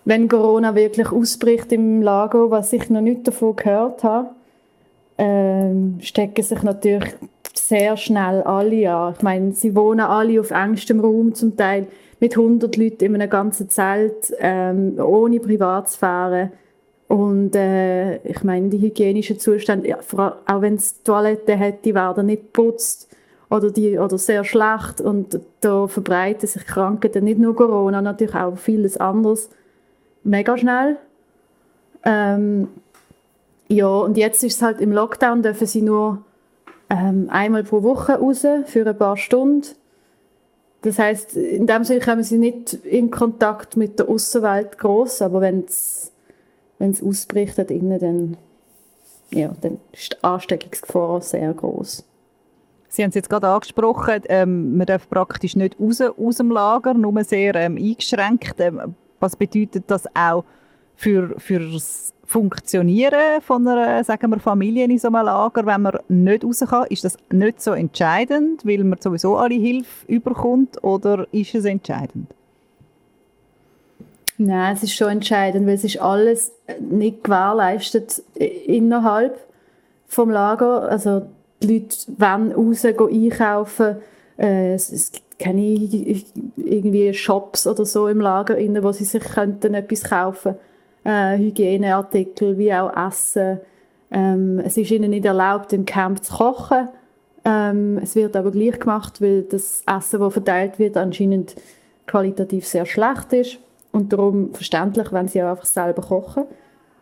wenn 0.06 0.28
Corona 0.28 0.76
wirklich 0.76 1.10
ausbricht 1.10 1.72
im 1.72 2.00
Lager, 2.00 2.50
was 2.50 2.72
ich 2.72 2.88
noch 2.90 3.00
nicht 3.00 3.26
davon 3.26 3.56
gehört 3.56 4.04
habe, 4.04 4.35
äh, 5.16 5.70
stecken 6.00 6.42
sich 6.42 6.62
natürlich 6.62 7.14
sehr 7.54 7.96
schnell 7.96 8.42
alle 8.42 8.92
an. 8.94 9.14
Ich 9.16 9.22
meine, 9.22 9.52
sie 9.52 9.74
wohnen 9.74 10.00
alle 10.00 10.40
auf 10.40 10.50
engstem 10.50 11.00
Raum, 11.00 11.34
zum 11.34 11.56
Teil 11.56 11.86
mit 12.20 12.36
100 12.36 12.76
Leuten 12.76 13.04
in 13.04 13.14
einem 13.14 13.30
ganzen 13.30 13.68
Zelt, 13.68 14.34
ähm, 14.38 14.98
ohne 14.98 15.40
Privatsphäre. 15.40 16.50
Und 17.08 17.54
äh, 17.54 18.16
ich 18.18 18.42
meine, 18.42 18.68
die 18.68 18.80
hygienischen 18.80 19.38
Zustände, 19.38 19.88
ja, 19.88 19.98
auch 19.98 20.60
wenn 20.60 20.74
es 20.74 21.02
Toilette 21.02 21.56
hätte, 21.56 21.94
werden 21.94 22.26
nicht 22.26 22.52
geputzt. 22.52 23.08
oder, 23.48 23.70
die, 23.70 23.98
oder 23.98 24.18
sehr 24.18 24.44
schlecht 24.44 25.00
und 25.00 25.40
da 25.60 25.86
verbreiten 25.86 26.48
sich 26.48 26.66
Krankheiten, 26.66 27.24
nicht 27.24 27.38
nur 27.38 27.54
Corona, 27.54 28.02
natürlich 28.02 28.34
auch 28.34 28.56
vieles 28.56 28.96
anderes, 28.96 29.50
mega 30.24 30.56
schnell. 30.58 30.96
Ähm, 32.04 32.68
ja, 33.68 33.88
und 33.88 34.16
jetzt 34.16 34.44
ist 34.44 34.56
es 34.56 34.62
halt 34.62 34.80
im 34.80 34.92
Lockdown, 34.92 35.42
dürfen 35.42 35.66
sie 35.66 35.82
nur 35.82 36.22
ähm, 36.88 37.28
einmal 37.30 37.64
pro 37.64 37.82
Woche 37.82 38.14
raus 38.14 38.46
für 38.66 38.86
ein 38.86 38.98
paar 38.98 39.16
Stunden. 39.16 39.66
Das 40.82 40.98
heißt, 40.98 41.36
in 41.36 41.66
dem 41.66 41.82
Sinne 41.82 42.00
kommen 42.00 42.22
sie 42.22 42.38
nicht 42.38 42.74
in 42.74 43.10
Kontakt 43.10 43.76
mit 43.76 43.98
der 43.98 44.08
Außenwelt 44.08 44.78
groß, 44.78 45.22
aber 45.22 45.40
wenn 45.40 45.64
es 45.64 46.12
ausbricht 47.02 47.58
innen, 47.58 47.98
dann, 47.98 48.36
ja, 49.30 49.52
dann 49.60 49.78
ist 49.92 50.12
die 50.12 50.24
Ansteckungsgefahr 50.24 51.20
sehr 51.22 51.52
groß. 51.54 52.04
Sie 52.88 53.02
haben 53.02 53.08
es 53.08 53.16
jetzt 53.16 53.28
gerade 53.28 53.48
angesprochen, 53.48 54.22
ähm, 54.28 54.76
man 54.76 54.86
darf 54.86 55.10
praktisch 55.10 55.56
nicht 55.56 55.76
raus 55.80 56.00
aus 56.00 56.36
dem 56.36 56.50
Lager, 56.50 56.94
nur 56.94 57.24
sehr 57.24 57.54
ähm, 57.56 57.76
eingeschränkt. 57.76 58.54
Ähm, 58.58 58.94
was 59.18 59.34
bedeutet 59.34 59.84
das 59.88 60.06
auch 60.14 60.44
für, 60.96 61.38
für 61.38 61.60
das 61.60 62.12
Funktionieren 62.26 63.40
von 63.40 63.66
einer 63.68 64.02
sagen 64.02 64.30
wir, 64.32 64.40
Familie 64.40 64.84
in 64.84 64.98
so 64.98 65.08
einem 65.08 65.24
Lager, 65.26 65.64
wenn 65.64 65.82
man 65.82 65.98
nicht 66.08 66.44
raus 66.44 66.64
kann? 66.68 66.86
Ist 66.88 67.04
das 67.04 67.16
nicht 67.30 67.62
so 67.62 67.72
entscheidend, 67.72 68.66
weil 68.66 68.82
man 68.82 69.00
sowieso 69.00 69.36
alle 69.36 69.54
Hilfe 69.54 70.06
überkommt, 70.08 70.82
oder 70.82 71.28
ist 71.30 71.54
es 71.54 71.64
entscheidend? 71.64 72.34
Nein, 74.38 74.74
es 74.74 74.82
ist 74.82 74.94
schon 74.94 75.08
entscheidend, 75.08 75.66
weil 75.66 75.74
es 75.74 75.84
ist 75.84 76.00
alles 76.00 76.52
nicht 76.80 77.22
gewährleistet 77.22 78.22
innerhalb 78.34 79.38
vom 80.08 80.30
Lager. 80.30 80.82
Also 80.90 81.22
die 81.62 81.78
Leute 81.78 81.96
wollen 82.18 82.52
raus 82.52 82.84
einkaufen. 82.84 83.96
Äh, 84.36 84.74
es, 84.74 84.90
es 84.90 85.12
gibt 85.12 85.38
keine 85.38 85.62
irgendwie 86.56 87.14
Shops 87.14 87.66
oder 87.68 87.86
so 87.86 88.08
im 88.08 88.20
Lager, 88.20 88.56
wo 88.82 88.90
sie 88.90 89.04
sich 89.04 89.22
könnten 89.22 89.74
etwas 89.74 90.02
kaufen 90.02 90.56
äh, 91.06 91.38
Hygieneartikel 91.38 92.58
wie 92.58 92.74
auch 92.74 92.94
Essen. 92.94 93.60
Ähm, 94.10 94.60
es 94.64 94.76
ist 94.76 94.90
ihnen 94.90 95.10
nicht 95.10 95.24
erlaubt, 95.24 95.72
im 95.72 95.84
Camp 95.84 96.22
zu 96.24 96.34
kochen. 96.34 96.88
Ähm, 97.44 97.98
es 98.02 98.16
wird 98.16 98.36
aber 98.36 98.50
gleich 98.50 98.80
gemacht, 98.80 99.22
weil 99.22 99.42
das 99.42 99.82
Essen, 99.86 100.20
das 100.20 100.32
verteilt 100.32 100.78
wird, 100.78 100.96
anscheinend 100.96 101.54
qualitativ 102.06 102.66
sehr 102.66 102.86
schlecht 102.86 103.32
ist. 103.32 103.58
Und 103.92 104.12
darum 104.12 104.52
verständlich, 104.52 105.12
wenn 105.12 105.28
sie 105.28 105.42
auch 105.42 105.50
einfach 105.50 105.64
selber 105.64 106.02
kochen 106.02 106.44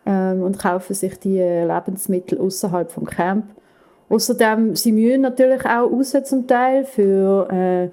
ähm, 0.05 0.43
und 0.43 0.59
kaufen 0.59 0.93
sich 0.93 1.19
die 1.19 1.39
Lebensmittel 1.39 2.39
außerhalb 2.39 2.91
vom 2.91 3.05
Camp. 3.05 3.45
Außerdem, 4.07 4.75
sie 4.75 4.91
müssen 4.91 5.21
natürlich 5.21 5.65
auch 5.65 5.91
raus 5.91 6.15
zum 6.25 6.45
Teil 6.45 6.85
für, 6.85 7.49
äh, 7.51 7.89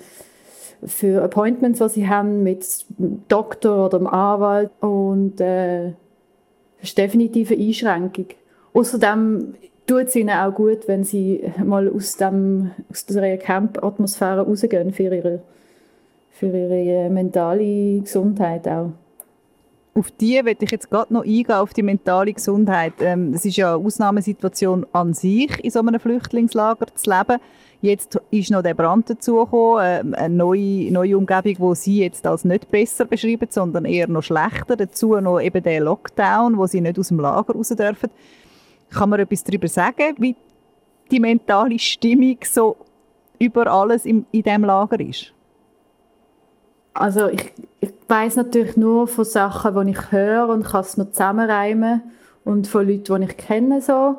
für 0.86 1.22
Appointments, 1.22 1.78
die 1.78 1.88
sie 1.88 2.08
haben 2.08 2.42
mit 2.42 2.84
Doktor 3.28 3.86
oder 3.86 3.98
dem 3.98 4.06
Anwalt. 4.06 4.70
Und 4.80 5.40
äh, 5.40 5.92
das 6.82 6.90
ist 6.90 6.98
definitiv 6.98 7.50
eine 7.50 7.62
Einschränkung. 7.62 8.26
Außerdem 8.74 9.54
tut 9.86 10.08
es 10.08 10.16
ihnen 10.16 10.36
auch 10.36 10.52
gut, 10.52 10.88
wenn 10.88 11.04
sie 11.04 11.42
mal 11.64 11.88
aus, 11.88 12.16
dem, 12.16 12.72
aus 12.90 13.06
dieser 13.06 13.36
Camp-Atmosphäre 13.38 14.42
rausgehen 14.42 14.92
für 14.92 15.04
ihre 15.04 15.42
für 16.32 16.46
ihre 16.46 17.08
mentale 17.08 18.00
Gesundheit 18.00 18.66
auch. 18.66 18.90
Auf 19.94 20.10
die 20.10 20.42
möchte 20.42 20.64
ich 20.64 20.72
jetzt 20.72 20.90
gerade 20.90 21.12
noch 21.12 21.22
eingehen, 21.22 21.52
auf 21.52 21.72
die 21.72 21.82
mentale 21.82 22.32
Gesundheit. 22.32 22.94
Ähm, 23.00 23.32
es 23.34 23.44
ist 23.44 23.56
ja 23.56 23.76
eine 23.76 23.84
Ausnahmesituation 23.84 24.86
an 24.92 25.14
sich, 25.14 25.62
in 25.62 25.70
so 25.70 25.78
einem 25.78 26.00
Flüchtlingslager 26.00 26.86
zu 26.94 27.10
leben. 27.10 27.40
Jetzt 27.82 28.16
ist 28.30 28.52
noch 28.52 28.62
der 28.62 28.74
Brand 28.74 29.10
dazugekommen, 29.10 29.84
ähm, 29.84 30.14
eine 30.14 30.32
neue, 30.32 30.92
neue 30.92 31.18
Umgebung, 31.18 31.72
die 31.72 31.76
Sie 31.76 31.98
jetzt 31.98 32.24
als 32.28 32.44
nicht 32.44 32.70
besser 32.70 33.06
beschreiben, 33.06 33.48
sondern 33.50 33.84
eher 33.84 34.06
noch 34.06 34.22
schlechter. 34.22 34.76
Dazu 34.76 35.16
noch 35.20 35.40
eben 35.40 35.60
der 35.60 35.80
Lockdown, 35.80 36.56
wo 36.56 36.66
Sie 36.68 36.80
nicht 36.80 36.96
aus 36.96 37.08
dem 37.08 37.18
Lager 37.18 37.52
raus 37.52 37.70
dürfen. 37.70 38.08
Kann 38.88 39.10
man 39.10 39.18
etwas 39.18 39.42
darüber 39.42 39.66
sagen, 39.66 40.14
wie 40.18 40.36
die 41.10 41.18
mentale 41.18 41.76
Stimmung 41.80 42.38
so 42.44 42.76
über 43.40 43.66
alles 43.66 44.04
in, 44.04 44.26
in 44.30 44.44
diesem 44.44 44.64
Lager 44.64 45.00
ist? 45.00 45.32
Also 46.94 47.26
ich, 47.30 47.52
ich 47.80 47.92
weiß 48.06 48.36
natürlich 48.36 48.76
nur 48.76 49.08
von 49.08 49.24
Sachen, 49.24 49.86
die 49.86 49.90
ich 49.90 50.12
höre 50.12 50.50
und 50.50 50.62
kann 50.62 50.82
es 50.82 50.96
noch 50.96 51.10
zusammenreimen 51.10 52.02
und 52.44 52.68
von 52.68 52.86
Leuten, 52.86 53.22
die 53.22 53.26
ich 53.26 53.36
kenne 53.36 53.80
so. 53.80 54.18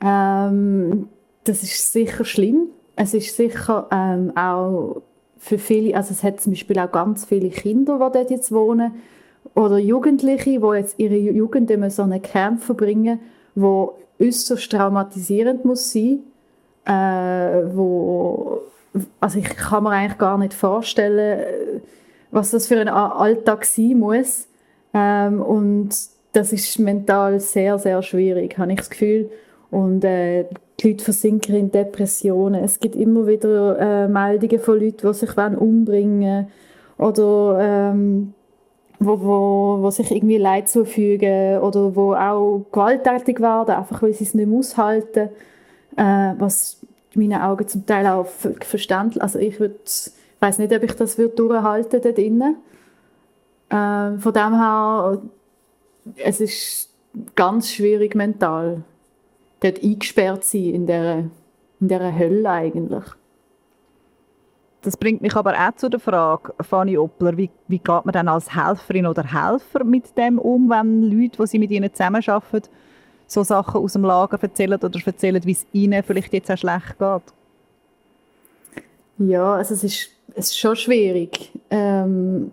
Ähm, 0.00 1.08
das 1.48 1.62
ist 1.62 1.92
sicher 1.92 2.24
schlimm. 2.24 2.68
Es 2.96 3.14
ist 3.14 3.36
sicher 3.36 3.88
ähm, 3.90 4.36
auch 4.36 5.02
für 5.38 5.58
viele, 5.58 5.96
also 5.96 6.12
es 6.12 6.22
hat 6.22 6.40
zum 6.40 6.52
Beispiel 6.52 6.78
auch 6.78 6.90
ganz 6.90 7.24
viele 7.24 7.48
Kinder, 7.50 7.94
die 7.94 8.18
dort 8.18 8.30
jetzt 8.30 8.52
wohnen 8.52 8.96
oder 9.54 9.78
Jugendliche, 9.78 10.60
die 10.60 10.76
jetzt 10.76 10.98
ihre 10.98 11.16
Jugend 11.16 11.70
in 11.70 11.88
so 11.90 12.02
einen 12.02 12.20
Camp 12.20 12.62
verbringen, 12.62 13.20
wo 13.54 13.94
äußerst 14.20 14.70
traumatisierend 14.70 15.64
muss 15.64 15.92
sein, 15.92 16.20
äh, 16.84 17.74
wo 17.74 18.62
also 19.20 19.38
ich 19.38 19.48
kann 19.48 19.84
mir 19.84 19.90
eigentlich 19.90 20.18
gar 20.18 20.38
nicht 20.38 20.54
vorstellen, 20.54 21.82
was 22.30 22.50
das 22.50 22.66
für 22.66 22.80
ein 22.80 22.88
Alltag 22.88 23.64
sein 23.64 23.98
muss. 23.98 24.48
Ähm, 24.94 25.40
und 25.40 25.90
das 26.32 26.52
ist 26.52 26.78
mental 26.78 27.40
sehr, 27.40 27.78
sehr 27.78 28.02
schwierig, 28.02 28.58
habe 28.58 28.72
ich 28.72 28.78
das 28.78 28.90
Gefühl. 28.90 29.30
Und 29.70 30.04
äh, 30.04 30.46
die 30.80 30.88
Leute 30.88 31.04
versinken 31.04 31.54
in 31.54 31.70
Depressionen. 31.70 32.62
Es 32.62 32.78
gibt 32.78 32.94
immer 32.96 33.26
wieder 33.26 33.78
äh, 33.78 34.08
Meldungen 34.08 34.60
von 34.60 34.80
Leuten, 34.80 35.08
die 35.08 35.14
sich 35.14 35.36
umbringen 35.36 36.46
wollen 36.96 37.12
oder 37.14 37.58
ähm, 37.60 38.34
wo, 39.00 39.20
wo, 39.20 39.78
wo 39.82 39.90
sich 39.90 40.10
irgendwie 40.10 40.38
Leid 40.38 40.68
zufügen 40.68 41.58
oder 41.58 41.94
wo 41.94 42.14
auch 42.14 42.64
gewalttätig 42.72 43.40
werden, 43.40 43.74
einfach 43.74 44.02
weil 44.02 44.12
sie 44.12 44.24
es 44.24 44.34
nicht 44.34 44.52
aushalten. 44.52 45.30
Äh, 45.96 46.34
was 46.38 46.80
in 47.14 47.28
meinen 47.28 47.42
Augen 47.42 47.66
zum 47.66 47.86
Teil 47.86 48.06
auch 48.06 48.26
verständlich. 48.60 49.22
Also 49.22 49.38
ich 49.38 49.58
weiß 50.40 50.58
nicht, 50.58 50.72
ob 50.72 50.82
ich 50.82 50.92
das 50.92 51.18
würde 51.18 51.34
durchhalten 51.34 52.00
dort 52.02 52.16
drinnen. 52.16 52.56
Äh, 53.68 54.18
von 54.18 54.32
dem 54.32 54.54
her, 54.54 55.22
es 56.16 56.40
ist 56.40 56.90
ganz 57.34 57.70
schwierig 57.70 58.14
mental, 58.14 58.82
dort 59.60 59.82
eingesperrt 59.82 60.44
sein 60.44 60.74
in 60.74 60.86
dieser, 60.86 61.18
in 61.80 61.88
dieser 61.88 62.18
Hölle 62.18 62.50
eigentlich. 62.50 63.04
Das 64.82 64.96
bringt 64.96 65.20
mich 65.20 65.34
aber 65.34 65.54
auch 65.54 65.74
zu 65.74 65.88
der 65.88 65.98
Frage, 65.98 66.54
Fanny 66.60 66.96
Oppler, 66.96 67.36
wie, 67.36 67.50
wie 67.66 67.78
geht 67.78 68.04
man 68.04 68.12
dann 68.12 68.28
als 68.28 68.54
Helferin 68.54 69.06
oder 69.06 69.24
Helfer 69.24 69.84
mit 69.84 70.16
dem 70.16 70.38
um, 70.38 70.70
wenn 70.70 71.02
Leute, 71.02 71.42
die 71.42 71.46
sie 71.46 71.58
mit 71.58 71.70
ihnen 71.70 71.92
zusammenarbeiten, 71.92 72.68
so 73.26 73.42
Sachen 73.42 73.82
aus 73.82 73.92
dem 73.92 74.04
Lager 74.04 74.38
erzählen 74.40 74.78
oder 74.80 74.98
erzählen, 75.04 75.44
wie 75.44 75.52
es 75.52 75.66
ihnen 75.72 76.02
vielleicht 76.02 76.32
jetzt 76.32 76.50
auch 76.50 76.56
schlecht 76.56 76.96
geht? 76.98 77.22
Ja, 79.18 79.54
also 79.54 79.74
es 79.74 79.84
ist, 79.84 80.10
es 80.34 80.46
ist 80.46 80.58
schon 80.58 80.76
schwierig. 80.76 81.50
Ähm, 81.70 82.52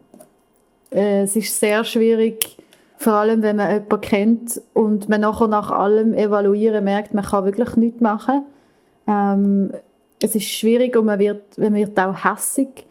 äh, 0.92 1.22
es 1.22 1.36
ist 1.36 1.58
sehr 1.60 1.84
schwierig, 1.84 2.58
vor 2.98 3.14
allem 3.14 3.42
wenn 3.42 3.58
man 3.58 3.72
jemanden 3.72 4.02
kennt 4.02 4.62
und 4.74 5.10
man 5.10 5.22
nachher 5.22 5.48
nach 5.48 5.72
allem 5.72 6.14
evaluieren 6.14 6.84
merkt, 6.84 7.14
man 7.14 7.26
kann 7.26 7.46
wirklich 7.46 7.76
nichts 7.76 8.02
machen. 8.02 8.44
Ähm, 9.08 9.72
es 10.22 10.36
ist 10.36 10.46
schwierig 10.46 10.96
und 10.96 11.06
man 11.06 11.20
wird, 11.20 11.58
man 11.58 11.74
wird 11.74 12.00
auch 12.00 12.24
hässig 12.24 12.86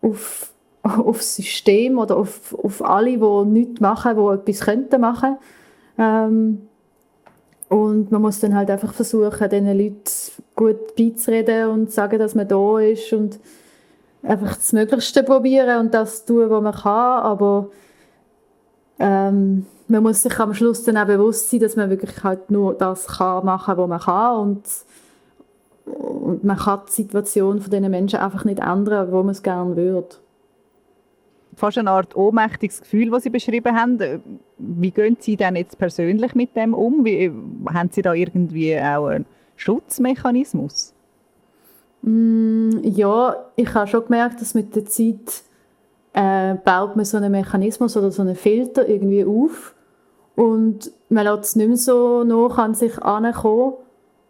auf, 0.00 0.52
auf 0.82 1.18
das 1.18 1.36
System 1.36 1.98
oder 1.98 2.16
auf, 2.16 2.54
auf 2.54 2.84
alle, 2.84 3.18
die 3.18 3.50
nichts 3.50 3.80
machen, 3.80 4.16
die 4.16 4.34
etwas 4.34 4.66
könnten 4.66 5.00
machen. 5.00 5.36
Ähm, 5.98 6.62
und 7.68 8.10
man 8.10 8.22
muss 8.22 8.40
dann 8.40 8.54
halt 8.54 8.70
einfach 8.70 8.94
versuchen, 8.94 9.50
diesen 9.50 9.78
Leuten 9.78 10.02
gut 10.56 10.96
beizureden 10.96 11.68
und 11.68 11.92
sagen, 11.92 12.18
dass 12.18 12.34
man 12.34 12.48
da 12.48 12.78
ist 12.78 13.12
und 13.12 13.38
einfach 14.22 14.56
das 14.56 14.72
Möglichste 14.72 15.22
probieren 15.22 15.80
und 15.80 15.94
das 15.94 16.24
tun, 16.24 16.48
was 16.48 16.62
man 16.62 16.74
kann. 16.74 17.22
Aber 17.22 17.70
ähm, 18.98 19.66
man 19.88 20.02
muss 20.02 20.22
sich 20.22 20.38
am 20.38 20.54
Schluss 20.54 20.84
dann 20.84 20.96
auch 20.96 21.06
bewusst 21.06 21.50
sein, 21.50 21.60
dass 21.60 21.76
man 21.76 21.90
wirklich 21.90 22.22
halt 22.22 22.50
nur 22.50 22.74
das 22.74 23.06
kann 23.06 23.44
machen, 23.44 23.76
was 23.76 23.88
man 23.88 24.00
kann 24.00 24.36
und, 24.36 24.64
und 25.84 26.44
man 26.44 26.56
kann 26.56 26.80
die 26.88 26.92
Situation 26.92 27.60
von 27.60 27.70
diesen 27.70 27.90
Menschen 27.90 28.18
einfach 28.20 28.44
nicht 28.44 28.60
ändern, 28.60 29.10
wo 29.12 29.22
man 29.22 29.30
es 29.30 29.42
gerne 29.42 29.76
würde 29.76 30.16
fast 31.58 31.76
eine 31.76 31.90
Art 31.90 32.16
ohnmächtiges 32.16 32.80
Gefühl, 32.80 33.10
das 33.10 33.24
Sie 33.24 33.30
beschrieben 33.30 33.76
haben. 33.76 34.22
Wie 34.58 34.90
gehen 34.90 35.16
Sie 35.20 35.36
denn 35.36 35.56
jetzt 35.56 35.78
persönlich 35.78 36.34
mit 36.34 36.56
dem 36.56 36.72
um? 36.72 37.04
Wie, 37.04 37.30
haben 37.72 37.90
Sie 37.90 38.02
da 38.02 38.14
irgendwie 38.14 38.78
auch 38.78 39.06
einen 39.08 39.26
Schutzmechanismus? 39.56 40.94
Mm, 42.02 42.78
ja, 42.82 43.36
ich 43.56 43.74
habe 43.74 43.88
schon 43.88 44.04
gemerkt, 44.04 44.40
dass 44.40 44.54
mit 44.54 44.74
der 44.74 44.86
Zeit 44.86 45.42
äh, 46.18 46.56
baut 46.64 46.96
man 46.96 47.04
so 47.04 47.16
einen 47.16 47.30
Mechanismus 47.30 47.96
oder 47.96 48.10
so 48.10 48.22
einen 48.22 48.34
Filter 48.34 48.88
irgendwie 48.88 49.24
auf 49.24 49.74
und 50.34 50.90
man 51.10 51.24
lässt 51.24 51.44
es 51.44 51.56
nicht 51.56 51.68
mehr 51.68 51.76
so 51.76 52.24
noch 52.24 52.58
an 52.58 52.74
sich 52.74 53.00
ankommen 53.00 53.74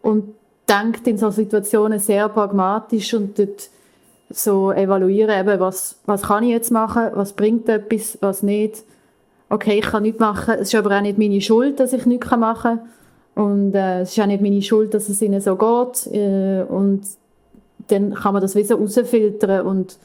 und 0.03 0.35
denkt 0.69 1.07
in 1.07 1.17
solchen 1.17 1.45
Situationen 1.45 1.97
sehr 1.97 2.29
pragmatisch 2.29 3.15
und 3.15 3.39
dort 3.39 3.69
so 4.29 4.71
evaluieren, 4.71 5.39
eben, 5.39 5.59
was, 5.59 5.97
was 6.05 6.21
kann 6.21 6.43
ich 6.43 6.51
jetzt 6.51 6.69
machen, 6.69 7.09
was 7.15 7.33
bringt 7.33 7.67
etwas, 7.67 8.19
was 8.21 8.43
nicht. 8.43 8.83
Okay, 9.49 9.79
ich 9.79 9.85
kann 9.85 10.03
nichts 10.03 10.19
machen, 10.19 10.55
es 10.59 10.71
ist 10.71 10.75
aber 10.75 10.95
auch 10.95 11.01
nicht 11.01 11.17
meine 11.17 11.41
Schuld, 11.41 11.79
dass 11.79 11.93
ich 11.93 12.05
nichts 12.05 12.29
machen 12.29 12.81
kann. 13.33 13.43
Und 13.43 13.73
äh, 13.73 14.01
es 14.01 14.11
ist 14.11 14.19
auch 14.19 14.27
nicht 14.27 14.43
meine 14.43 14.61
Schuld, 14.61 14.93
dass 14.93 15.09
es 15.09 15.23
ihnen 15.23 15.41
so 15.41 15.55
geht. 15.55 16.13
Äh, 16.13 16.61
und 16.69 17.01
dann 17.87 18.13
kann 18.13 18.33
man 18.33 18.43
das 18.43 18.53
wie 18.53 18.63
so 18.63 18.75
rausfiltern 18.75 19.65
und, 19.65 19.97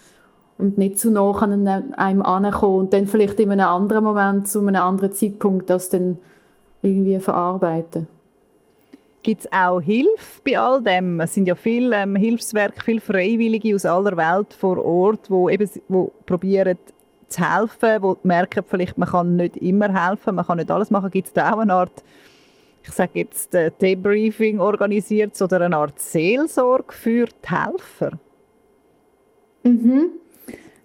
und 0.58 0.78
nicht 0.78 0.98
zu 0.98 1.10
nah 1.10 1.30
an 1.32 1.94
einem 1.94 2.22
ankommen 2.22 2.78
und 2.78 2.92
dann 2.92 3.06
vielleicht 3.06 3.40
in 3.40 3.50
einem 3.50 3.66
anderen 3.66 4.04
Moment, 4.04 4.48
zu 4.48 4.60
einem 4.60 4.76
anderen 4.76 5.12
Zeitpunkt 5.12 5.68
das 5.70 5.88
dann 5.88 6.18
irgendwie 6.82 7.18
verarbeiten. 7.18 8.06
Gibt 9.22 9.40
es 9.40 9.52
auch 9.52 9.80
Hilfe 9.80 10.40
bei 10.44 10.58
all 10.58 10.82
dem? 10.82 11.18
Es 11.20 11.32
sind 11.32 11.48
ja 11.48 11.54
viele 11.54 11.96
ähm, 11.96 12.14
Hilfswerke, 12.14 12.82
viele 12.84 13.00
Freiwillige 13.00 13.74
aus 13.74 13.86
aller 13.86 14.16
Welt 14.18 14.52
vor 14.52 14.84
Ort, 14.84 15.30
wo 15.30 15.48
eben 15.48 15.68
wo 15.88 16.12
probieren 16.26 16.76
zu 17.28 17.40
helfen, 17.40 18.02
wo 18.02 18.18
merken 18.22 18.62
vielleicht, 18.68 18.98
man 18.98 19.08
kann 19.08 19.36
nicht 19.36 19.56
immer 19.56 19.92
helfen, 20.08 20.34
man 20.34 20.46
kann 20.46 20.58
nicht 20.58 20.70
alles 20.70 20.90
machen. 20.90 21.10
Gibt 21.10 21.28
es 21.28 21.32
da 21.32 21.54
auch 21.54 21.58
eine 21.58 21.72
Art, 21.72 22.04
ich 22.82 22.90
sage 22.90 23.12
jetzt, 23.14 23.54
äh, 23.54 23.70
Debriefing 23.80 24.60
organisiert 24.60 25.40
oder 25.40 25.62
eine 25.62 25.78
Art 25.78 25.98
Seelsorge 25.98 26.92
für 26.92 27.24
die 27.24 27.48
Helfer? 27.48 28.18
Mhm. 29.62 30.10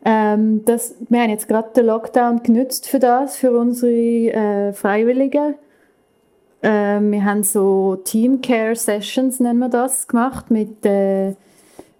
Ähm, 0.06 0.64
das, 0.66 0.96
wir 1.10 1.22
haben 1.22 1.30
jetzt 1.30 1.48
gerade 1.48 1.70
den 1.76 1.86
Lockdown 1.86 2.44
genutzt 2.44 2.88
für 2.88 3.00
das, 3.00 3.36
für 3.38 3.52
unsere 3.52 3.92
äh, 3.92 4.74
Freiwilligen 4.74 5.56
äh, 6.62 7.00
wir 7.00 7.24
haben 7.24 7.44
so 7.44 7.98
Team 8.04 8.42
Care 8.42 8.76
Sessions, 8.76 9.40
nennen 9.40 9.60
wir 9.60 9.70
das, 9.70 10.08
gemacht 10.08 10.52
mit, 10.52 10.86
äh, 10.86 11.34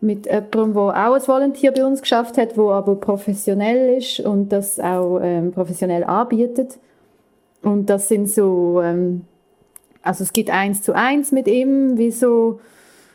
mit 0.02 0.26
jemandem, 0.26 0.74
der 0.74 0.84
auch 0.84 1.14
als 1.14 1.28
Volunteer 1.28 1.72
bei 1.72 1.86
uns 1.86 2.02
geschafft 2.02 2.38
hat, 2.38 2.58
der 2.58 2.64
aber 2.64 2.96
professionell 2.96 3.98
ist 3.98 4.20
und 4.20 4.50
das 4.50 4.80
auch 4.80 5.20
ähm, 5.22 5.52
professionell 5.52 6.04
anbietet. 6.04 6.78
Und 7.62 7.90
das 7.90 8.08
sind 8.08 8.30
so, 8.30 8.82
ähm, 8.82 9.26
also 10.02 10.24
es 10.24 10.34
gibt 10.34 10.50
eins 10.50 10.82
zu 10.82 10.94
eins 10.94 11.32
mit 11.32 11.48
ihm, 11.48 11.98
wie 11.98 12.12
so 12.12 12.60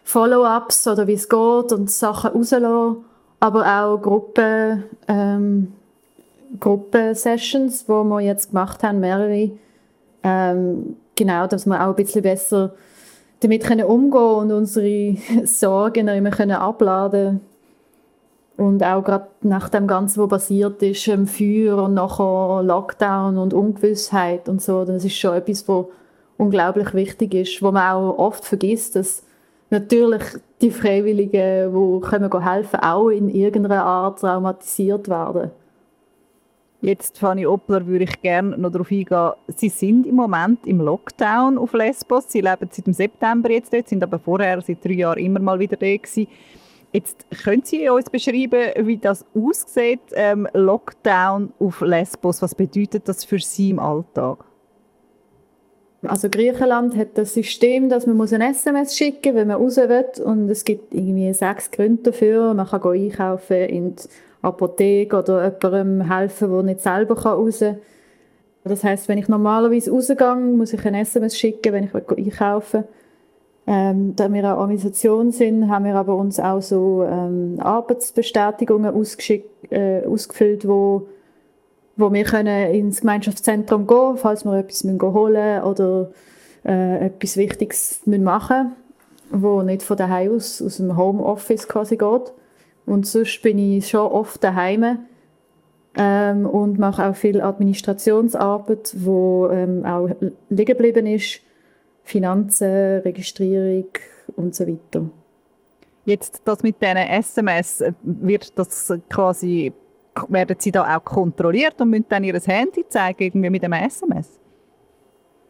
Follow-ups 0.04 0.86
oder 0.86 1.06
wie 1.06 1.14
es 1.14 1.28
geht 1.28 1.72
und 1.72 1.90
Sachen 1.90 2.32
rauslassen, 2.32 2.96
aber 3.40 3.66
auch 3.66 3.98
Gruppen, 3.98 4.84
ähm, 5.08 5.72
Gruppen-Sessions, 6.60 7.86
die 7.86 7.92
wir 7.92 8.20
jetzt 8.20 8.50
gemacht 8.50 8.82
haben, 8.82 9.00
mehrere, 9.00 9.50
ähm, 10.22 10.96
genau, 11.16 11.46
dass 11.46 11.66
wir 11.66 11.82
auch 11.82 11.90
ein 11.90 11.96
bisschen 11.96 12.22
besser 12.22 12.74
damit 13.40 13.64
können 13.64 13.86
umgehen 13.86 14.20
und 14.20 14.52
unsere 14.52 15.16
Sorgen 15.44 16.08
immer 16.08 16.30
können 16.30 16.52
abladen 16.52 17.40
und 18.56 18.82
auch 18.82 19.02
gerade 19.02 19.26
nach 19.42 19.68
dem 19.68 19.86
Ganzen, 19.86 20.20
was 20.20 20.28
passiert 20.28 20.82
ist, 20.82 21.08
ähm, 21.08 21.26
Feuer 21.26 21.82
und 21.82 21.94
nachher 21.94 22.62
Lockdown 22.62 23.36
und 23.36 23.52
Ungewissheit 23.52 24.48
und 24.48 24.62
so, 24.62 24.84
das 24.84 25.04
ist 25.04 25.16
schon 25.16 25.34
etwas, 25.34 25.66
was 25.68 25.86
unglaublich 26.36 26.94
wichtig 26.94 27.34
ist, 27.34 27.62
wo 27.62 27.72
man 27.72 27.92
auch 27.92 28.18
oft 28.18 28.44
vergisst, 28.44 28.96
dass 28.96 29.24
natürlich 29.74 30.22
die 30.62 30.70
Freiwilligen, 30.70 31.72
die 31.72 32.00
können 32.06 32.42
helfen, 32.42 32.80
auch 32.80 33.08
in 33.08 33.28
irgendeiner 33.28 33.84
Art 33.84 34.20
traumatisiert 34.20 35.08
werden. 35.08 35.50
Jetzt, 36.80 37.18
Fanny 37.18 37.46
Oppler, 37.46 37.86
würde 37.86 38.04
ich 38.04 38.20
gerne 38.20 38.58
noch 38.58 38.70
darauf 38.70 38.90
eingehen. 38.90 39.32
Sie 39.56 39.70
sind 39.70 40.06
im 40.06 40.16
Moment 40.16 40.66
im 40.66 40.80
Lockdown 40.80 41.56
auf 41.56 41.72
Lesbos. 41.72 42.26
Sie 42.28 42.42
leben 42.42 42.68
seit 42.70 42.86
dem 42.86 42.92
September 42.92 43.50
jetzt 43.50 43.72
dort, 43.72 43.88
sind 43.88 44.02
aber 44.02 44.18
vorher 44.18 44.60
seit 44.60 44.84
drei 44.84 44.92
Jahren 44.92 45.18
immer 45.18 45.40
mal 45.40 45.58
wieder 45.58 45.76
da 45.76 45.96
gewesen. 45.96 46.28
Jetzt 46.92 47.26
können 47.42 47.62
Sie 47.64 47.88
uns 47.88 48.10
beschreiben, 48.10 48.86
wie 48.86 48.98
das 48.98 49.24
aussieht, 49.34 50.00
ähm, 50.12 50.46
Lockdown 50.52 51.52
auf 51.58 51.80
Lesbos. 51.80 52.42
Was 52.42 52.54
bedeutet 52.54 53.08
das 53.08 53.24
für 53.24 53.38
Sie 53.38 53.70
im 53.70 53.78
Alltag? 53.78 54.44
Also 56.06 56.28
Griechenland 56.28 56.96
hat 56.96 57.16
das 57.16 57.34
System, 57.34 57.88
dass 57.88 58.06
man 58.06 58.20
ein 58.20 58.40
SMS 58.40 58.96
schicken 58.96 59.32
muss, 59.32 59.40
wenn 59.40 59.48
man 59.48 59.56
raus 59.56 59.76
will. 59.76 60.24
Und 60.24 60.48
es 60.48 60.64
gibt 60.64 60.94
irgendwie 60.94 61.32
sechs 61.32 61.70
Gründe 61.70 62.10
dafür. 62.10 62.54
Man 62.54 62.66
kann 62.66 62.82
einkaufen 62.82 63.56
in 63.56 63.96
die 63.96 64.02
Apotheke 64.42 65.18
oder 65.18 65.52
jemandem 65.62 66.10
helfen, 66.10 66.50
der 66.50 66.62
nicht 66.62 66.80
selber 66.80 67.20
raus 67.20 67.60
kann. 67.60 67.78
Das 68.64 68.82
heißt, 68.82 69.08
wenn 69.08 69.18
ich 69.18 69.28
normalerweise 69.28 69.90
rausgehe, 69.90 70.34
muss 70.36 70.72
ich 70.72 70.84
ein 70.86 70.94
SMS 70.94 71.38
schicken, 71.38 71.72
wenn 71.72 71.84
ich 71.84 71.94
einkaufen 71.94 72.80
will. 72.80 72.88
Ähm, 73.66 74.14
da 74.14 74.30
wir 74.30 74.44
eine 74.44 74.58
Organisation 74.58 75.30
sind, 75.32 75.70
haben 75.70 75.86
wir 75.86 75.94
aber 75.94 76.16
uns 76.16 76.38
auch 76.38 76.60
so 76.60 77.06
ähm, 77.08 77.58
Arbeitsbestätigungen 77.60 78.94
äh, 79.70 80.04
ausgefüllt, 80.06 80.68
wo, 80.68 81.08
wo 81.96 82.12
wir 82.12 82.24
können 82.24 82.74
ins 82.74 83.00
Gemeinschaftszentrum 83.00 83.86
gehen 83.86 84.16
falls 84.16 84.44
wir 84.44 84.58
etwas 84.58 84.84
holen 84.84 85.32
müssen 85.32 85.62
oder 85.62 86.10
äh, 86.64 87.06
etwas 87.06 87.36
Wichtiges 87.36 88.00
machen 88.06 88.74
müssen, 89.30 89.42
wo 89.42 89.62
nicht 89.62 89.82
von 89.82 89.96
daheim 89.96 90.34
aus, 90.34 90.60
aus 90.62 90.78
dem 90.78 90.96
Homeoffice 90.96 91.68
quasi 91.68 91.96
geht. 91.96 92.32
Und 92.86 93.06
sonst 93.06 93.40
bin 93.42 93.58
ich 93.58 93.88
schon 93.88 94.10
oft 94.10 94.42
daheim 94.44 94.98
ähm, 95.96 96.46
und 96.46 96.78
mache 96.78 97.06
auch 97.06 97.16
viel 97.16 97.40
Administrationsarbeit, 97.40 98.94
wo 98.98 99.48
ähm, 99.48 99.84
auch 99.84 100.08
liegen 100.48 100.66
geblieben 100.66 101.06
ist. 101.06 101.40
Finanzen, 102.02 103.00
Registrierung 103.00 103.88
und 104.36 104.54
so 104.54 104.66
weiter. 104.66 105.08
Jetzt 106.04 106.42
das 106.44 106.62
mit 106.62 106.82
diesen 106.82 106.98
SMS, 106.98 107.82
wird 108.02 108.58
das 108.58 108.92
quasi, 109.08 109.72
werden 110.28 110.56
Sie 110.58 110.72
da 110.72 110.96
auch 110.96 111.04
kontrolliert 111.04 111.80
und 111.80 111.90
müssen 111.90 112.06
dann 112.08 112.24
Ihr 112.24 112.38
Handy 112.40 112.86
zeigen 112.88 113.22
irgendwie 113.22 113.50
mit 113.50 113.62
dem 113.62 113.72
SMS? 113.72 114.38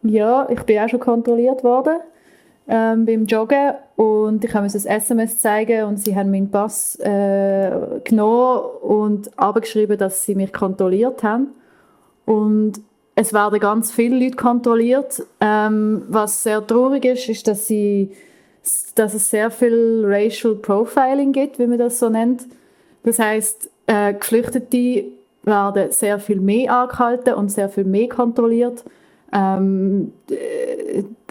Ja, 0.03 0.47
ich 0.49 0.61
bin 0.63 0.79
auch 0.79 0.89
schon 0.89 0.99
kontrolliert 0.99 1.63
worden 1.63 1.97
ähm, 2.67 3.05
beim 3.05 3.25
Joggen 3.25 3.73
und 3.95 4.43
ich 4.43 4.53
habe 4.53 4.65
ein 4.65 4.73
SMS 4.73 5.39
zeigen 5.39 5.85
und 5.85 5.97
sie 5.97 6.15
haben 6.15 6.31
meinen 6.31 6.49
Pass 6.49 6.99
äh, 6.99 7.71
genommen 8.03 8.61
und 8.81 9.37
abgeschrieben, 9.37 9.97
dass 9.97 10.25
sie 10.25 10.35
mich 10.35 10.53
kontrolliert 10.53 11.23
haben 11.23 11.49
und 12.25 12.81
es 13.15 13.33
werden 13.33 13.59
ganz 13.59 13.91
viele 13.91 14.19
Leute 14.19 14.35
kontrolliert. 14.35 15.23
Ähm, 15.39 16.03
was 16.09 16.43
sehr 16.43 16.65
traurig 16.65 17.05
ist, 17.05 17.29
ist, 17.29 17.47
dass, 17.47 17.65
sie, 17.65 18.11
dass 18.95 19.13
es 19.13 19.29
sehr 19.29 19.49
viel 19.49 20.03
Racial 20.05 20.55
Profiling 20.55 21.31
gibt, 21.31 21.57
wie 21.57 21.67
man 21.67 21.79
das 21.79 21.99
so 21.99 22.09
nennt. 22.09 22.45
Das 23.03 23.17
heißt, 23.19 23.69
äh, 23.87 24.13
Geflüchtete 24.13 25.05
werden 25.43 25.91
sehr 25.91 26.19
viel 26.19 26.39
mehr 26.39 26.73
angehalten 26.73 27.35
und 27.35 27.49
sehr 27.49 27.69
viel 27.69 27.83
mehr 27.83 28.09
kontrolliert. 28.09 28.83
Ähm, 29.31 30.13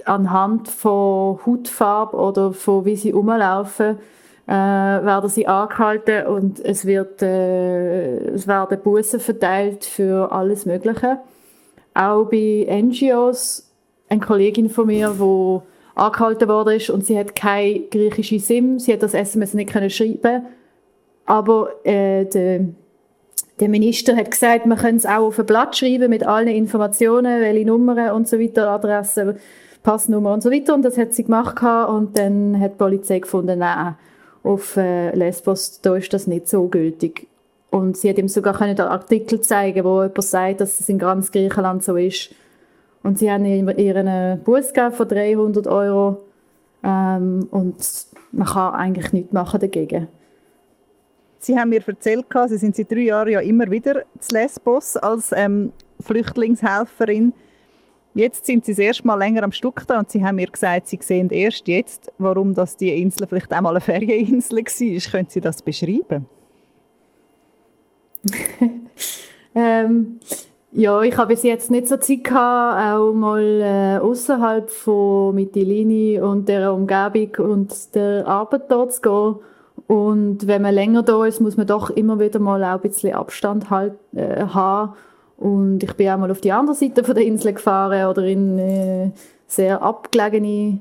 anhand 0.04 0.68
von 0.68 1.38
Hautfarbe 1.46 2.16
oder 2.16 2.52
von 2.52 2.84
wie 2.84 2.96
sie 2.96 3.10
rumlaufen, 3.10 3.98
äh, 4.46 4.52
werden 4.52 5.30
sie 5.30 5.46
angehalten 5.46 6.26
und 6.26 6.60
es, 6.60 6.84
wird, 6.84 7.22
äh, 7.22 8.16
es 8.34 8.46
werden 8.46 8.78
Bussen 8.82 9.20
verteilt 9.20 9.84
für 9.84 10.30
alles 10.30 10.66
Mögliche. 10.66 11.18
Auch 11.94 12.24
bei 12.24 12.66
NGOs, 12.68 13.70
eine 14.08 14.20
Kollegin 14.20 14.68
von 14.68 14.86
mir, 14.86 15.14
die 15.18 15.60
angehalten 15.94 16.48
worden 16.48 16.76
ist 16.76 16.90
und 16.90 17.06
sie 17.06 17.18
hat 17.18 17.34
keine 17.34 17.80
griechische 17.90 18.38
SIM, 18.38 18.78
sie 18.78 18.92
hat 18.92 19.02
das 19.02 19.14
SMS 19.14 19.54
nicht 19.54 19.70
können 19.70 19.90
schreiben, 19.90 20.44
aber 21.26 21.84
äh, 21.84 22.24
der, 22.24 22.66
der 23.60 23.68
Minister 23.68 24.16
hat 24.16 24.30
gesagt, 24.30 24.66
man 24.66 24.78
könnte 24.78 24.96
es 24.96 25.06
auch 25.06 25.26
auf 25.26 25.38
ein 25.38 25.46
Blatt 25.46 25.76
schreiben 25.76 26.10
mit 26.10 26.26
allen 26.26 26.48
Informationen, 26.48 27.40
welche 27.40 27.66
Nummern 27.66 28.10
und 28.10 28.28
so 28.28 28.38
weiter, 28.38 28.70
Adressen 28.70 29.38
Passnummer 29.84 30.32
und 30.32 30.42
so 30.42 30.50
weiter. 30.50 30.74
Und 30.74 30.82
das 30.82 30.98
hat 30.98 31.12
sie 31.12 31.24
gemacht 31.24 31.62
und 31.88 32.18
dann 32.18 32.58
hat 32.58 32.72
die 32.72 32.78
Polizei 32.78 33.20
gefunden, 33.20 33.60
nein, 33.60 33.96
auf 34.42 34.76
äh, 34.76 35.14
Lesbos, 35.14 35.80
da 35.80 35.94
ist 35.94 36.12
das 36.12 36.26
nicht 36.26 36.48
so 36.48 36.66
gültig. 36.68 37.28
Und 37.70 37.96
sie 37.96 38.08
hat 38.08 38.18
ihm 38.18 38.28
sogar 38.28 38.60
einen 38.60 38.78
Artikel 38.80 39.40
zeigen, 39.40 39.84
wo 39.84 40.02
jemand 40.02 40.22
sagt, 40.24 40.60
dass 40.60 40.80
es 40.80 40.88
in 40.88 40.98
ganz 40.98 41.30
Griechenland 41.32 41.84
so 41.84 41.96
ist. 41.96 42.30
Und 43.02 43.18
sie 43.18 43.30
haben 43.30 43.44
ihm 43.44 43.68
ihren 43.68 44.40
Bus 44.42 44.72
von 44.92 45.08
300 45.08 45.66
Euro 45.66 46.22
ähm, 46.82 47.46
und 47.50 47.74
man 48.32 48.46
kann 48.46 48.74
eigentlich 48.74 49.12
nichts 49.12 49.32
machen 49.32 49.60
dagegen. 49.60 50.08
Sie 51.44 51.58
haben 51.58 51.68
mir 51.68 51.86
erzählt, 51.86 52.26
Sie 52.48 52.56
sind 52.56 52.74
seit 52.74 52.90
drei 52.90 53.00
Jahren 53.00 53.30
ja 53.30 53.40
immer 53.40 53.70
wieder 53.70 54.02
zu 54.18 54.34
Lesbos 54.34 54.96
als 54.96 55.30
ähm, 55.32 55.72
Flüchtlingshelferin. 56.00 57.32
Jetzt 58.14 58.46
sind 58.46 58.64
Sie 58.64 58.72
das 58.72 58.78
erste 58.78 59.06
Mal 59.06 59.18
länger 59.18 59.42
am 59.42 59.52
Stück 59.52 59.84
da 59.86 59.98
und 59.98 60.10
Sie 60.10 60.24
haben 60.24 60.36
mir 60.36 60.46
gesagt, 60.46 60.88
Sie 60.88 60.98
sehen 61.02 61.30
erst 61.30 61.68
jetzt, 61.68 62.12
warum 62.18 62.54
das 62.54 62.76
die 62.76 63.00
Insel 63.00 63.26
vielleicht 63.26 63.52
einmal 63.52 63.72
eine 63.72 63.80
Ferieninsel 63.80 64.58
war. 64.58 65.10
Können 65.10 65.26
Sie 65.28 65.40
das 65.40 65.60
beschreiben? 65.62 66.26
ähm, 69.54 70.20
Ja, 70.76 71.02
ich 71.02 71.16
habe 71.16 71.34
bis 71.34 71.44
jetzt 71.44 71.70
nicht 71.70 71.86
so 71.86 71.98
Zeit 71.98 72.24
gehabt, 72.24 72.98
auch 72.98 73.12
mal 73.12 73.60
äh, 73.60 73.98
außerhalb 73.98 74.68
von 74.68 75.32
Mytilini 75.36 76.20
und 76.20 76.48
der 76.48 76.72
Umgebung 76.72 77.52
und 77.52 77.94
der 77.94 78.26
Arbeit 78.26 78.68
dort 78.72 78.92
zu 78.92 79.00
gehen. 79.00 79.36
Und 79.86 80.46
wenn 80.46 80.62
man 80.62 80.74
länger 80.74 81.02
da 81.02 81.24
ist, 81.26 81.40
muss 81.40 81.56
man 81.56 81.66
doch 81.66 81.90
immer 81.90 82.18
wieder 82.18 82.38
mal 82.38 82.62
auch 82.64 82.76
ein 82.76 82.80
bisschen 82.80 83.14
Abstand 83.14 83.70
halt, 83.70 83.94
äh, 84.14 84.46
haben. 84.46 84.94
Und 85.36 85.82
ich 85.82 85.92
bin 85.94 86.08
auch 86.08 86.18
mal 86.18 86.30
auf 86.30 86.40
die 86.40 86.52
andere 86.52 86.74
Seite 86.74 87.04
von 87.04 87.14
der 87.14 87.24
Insel 87.24 87.52
gefahren 87.52 88.08
oder 88.08 88.22
in 88.22 88.58
äh, 88.58 89.10
sehr 89.46 89.82
abgelegene 89.82 90.78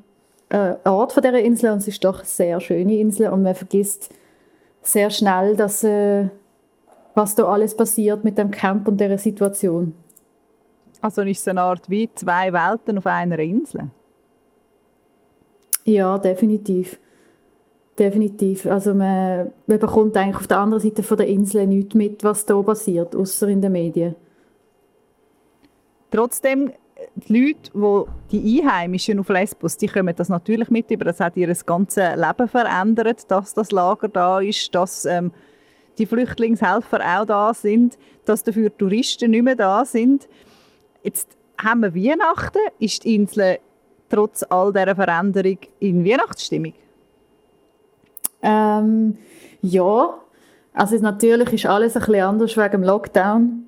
äh, 0.49 0.75
Ort 0.85 1.11
von 1.13 1.23
dieser 1.23 1.39
Insel. 1.39 1.71
Und 1.71 1.79
es 1.79 1.87
ist 1.87 2.03
doch 2.03 2.19
eine 2.19 2.25
sehr 2.25 2.61
schöne 2.61 2.97
Insel 2.97 3.29
und 3.29 3.43
man 3.43 3.55
vergisst 3.55 4.09
sehr 4.81 5.09
schnell, 5.09 5.55
dass 5.55 5.83
äh, 5.83 6.29
was 7.15 7.35
da 7.35 7.45
alles 7.45 7.75
passiert 7.75 8.23
mit 8.23 8.37
dem 8.37 8.51
Camp 8.51 8.87
und 8.87 8.99
dieser 8.99 9.17
Situation. 9.17 9.93
Also 11.01 11.21
ist 11.23 11.41
es 11.41 11.47
eine 11.47 11.61
Art 11.61 11.89
wie 11.89 12.09
zwei 12.15 12.53
Welten 12.53 12.97
auf 12.97 13.05
einer 13.05 13.39
Insel? 13.39 13.89
Ja, 15.83 16.17
definitiv. 16.17 16.97
Definitiv. 17.97 18.65
Also 18.65 18.93
man, 18.95 19.51
man 19.67 19.79
bekommt 19.79 20.17
eigentlich 20.17 20.37
auf 20.37 20.47
der 20.47 20.59
anderen 20.59 20.81
Seite 20.81 21.03
von 21.03 21.17
der 21.17 21.27
Insel 21.27 21.67
nichts 21.67 21.93
mit, 21.93 22.23
was 22.23 22.45
da 22.45 22.59
passiert, 22.61 23.15
außer 23.15 23.47
in 23.47 23.61
den 23.61 23.71
Medien. 23.71 24.15
Trotzdem, 26.09 26.71
die 27.15 27.33
Leute, 27.33 28.07
die, 28.31 28.39
die 28.39 28.61
Einheimischen 28.61 29.19
auf 29.19 29.29
Lesbos, 29.29 29.77
die 29.77 29.87
kommen 29.87 30.15
das 30.15 30.29
natürlich 30.29 30.69
mit 30.69 30.89
über. 30.89 31.05
Das 31.05 31.19
hat 31.19 31.37
ihr 31.37 31.53
ganzes 31.65 32.15
Leben 32.15 32.47
verändert, 32.47 33.29
dass 33.29 33.53
das 33.53 33.71
Lager 33.71 34.07
da 34.07 34.39
ist, 34.39 34.73
dass 34.73 35.05
ähm, 35.05 35.31
die 35.99 36.07
Flüchtlingshelfer 36.07 36.99
auch 36.99 37.25
da 37.25 37.53
sind, 37.53 37.99
dass 38.25 38.43
dafür 38.43 38.75
Touristen 38.75 39.31
nicht 39.31 39.43
mehr 39.43 39.55
da 39.55 39.85
sind. 39.85 40.27
Jetzt 41.03 41.37
haben 41.63 41.81
wir 41.81 41.93
Weihnachten. 41.93 42.59
Ist 42.79 43.03
die 43.03 43.15
Insel 43.15 43.59
trotz 44.09 44.43
all 44.49 44.73
dieser 44.73 44.95
Veränderung 44.95 45.57
in 45.79 46.05
Weihnachtsstimmung? 46.05 46.73
Ähm, 48.43 49.17
ja, 49.61 50.13
also 50.73 50.97
natürlich 50.97 51.53
ist 51.53 51.65
alles 51.65 51.95
ein 51.95 52.01
bisschen 52.01 52.21
anders 52.21 52.57
wegen 52.57 52.71
dem 52.71 52.83
Lockdown. 52.83 53.65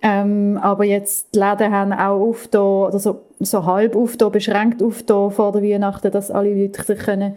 Ähm, 0.00 0.58
aber 0.62 0.84
jetzt 0.84 1.34
die 1.34 1.40
Läden 1.40 1.72
haben 1.72 1.92
auch 1.92 2.20
auf 2.20 2.46
da, 2.48 2.60
oder 2.60 2.98
so, 3.00 3.22
so 3.40 3.64
halb 3.64 3.96
auf 3.96 4.16
da, 4.16 4.28
beschränkt 4.28 4.82
auf 4.82 5.02
da 5.02 5.28
vor 5.30 5.52
der 5.52 5.62
Weihnachten, 5.62 6.12
dass 6.12 6.30
alle 6.30 6.54
Leute 6.54 6.82
sich 6.82 6.98
können 6.98 7.36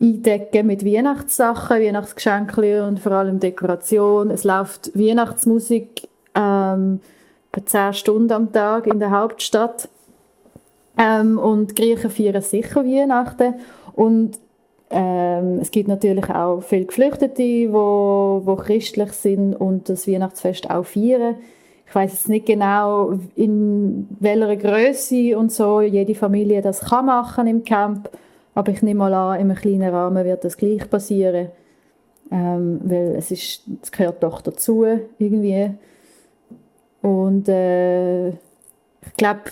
eindecken 0.00 0.66
mit 0.66 0.84
Weihnachtssachen, 0.84 1.80
Weihnachtsgeschenke 1.80 2.84
und 2.84 3.00
vor 3.00 3.12
allem 3.12 3.40
Dekoration. 3.40 4.30
Es 4.30 4.44
läuft 4.44 4.96
Weihnachtsmusik 4.96 6.08
ähm, 6.34 7.00
etwa 7.52 7.66
10 7.66 7.94
Stunden 7.94 8.32
am 8.32 8.52
Tag 8.52 8.86
in 8.86 9.00
der 9.00 9.10
Hauptstadt. 9.10 9.88
Ähm, 10.96 11.38
und 11.38 11.70
die 11.70 11.74
Griechen 11.74 12.10
feiern 12.10 12.42
sicher 12.42 12.84
Weihnachten. 12.84 13.54
Und 13.94 14.38
ähm, 14.90 15.58
es 15.60 15.70
gibt 15.70 15.88
natürlich 15.88 16.30
auch 16.30 16.60
viele 16.60 16.86
Geflüchtete, 16.86 17.34
die 17.34 17.72
wo, 17.72 18.42
wo 18.44 18.56
christlich 18.56 19.12
sind 19.12 19.54
und 19.54 19.88
das 19.88 20.08
Weihnachtsfest 20.08 20.70
auch 20.70 20.84
feiern. 20.84 21.36
Ich 21.86 21.94
weiß 21.94 22.12
jetzt 22.12 22.28
nicht 22.28 22.46
genau, 22.46 23.18
in 23.34 24.08
welcher 24.20 24.56
Größe 24.56 25.38
und 25.38 25.52
so 25.52 25.80
jede 25.80 26.14
Familie 26.14 26.60
das 26.60 26.80
kann 26.80 27.06
machen 27.06 27.46
im 27.46 27.64
Camp. 27.64 28.10
Aber 28.54 28.72
ich 28.72 28.82
nehme 28.82 28.98
mal 28.98 29.14
an, 29.14 29.40
in 29.40 29.50
einem 29.50 29.56
kleinen 29.56 29.94
Rahmen 29.94 30.24
wird 30.24 30.44
das 30.44 30.56
gleich 30.56 30.88
passieren. 30.88 31.48
Ähm, 32.30 32.80
weil 32.84 33.14
es, 33.16 33.30
ist, 33.30 33.62
es 33.82 33.90
gehört 33.90 34.22
doch 34.22 34.42
dazu 34.42 34.84
irgendwie. 35.18 35.70
Und 37.00 37.48
äh, 37.48 38.28
ich 38.28 39.14
glaube, 39.16 39.42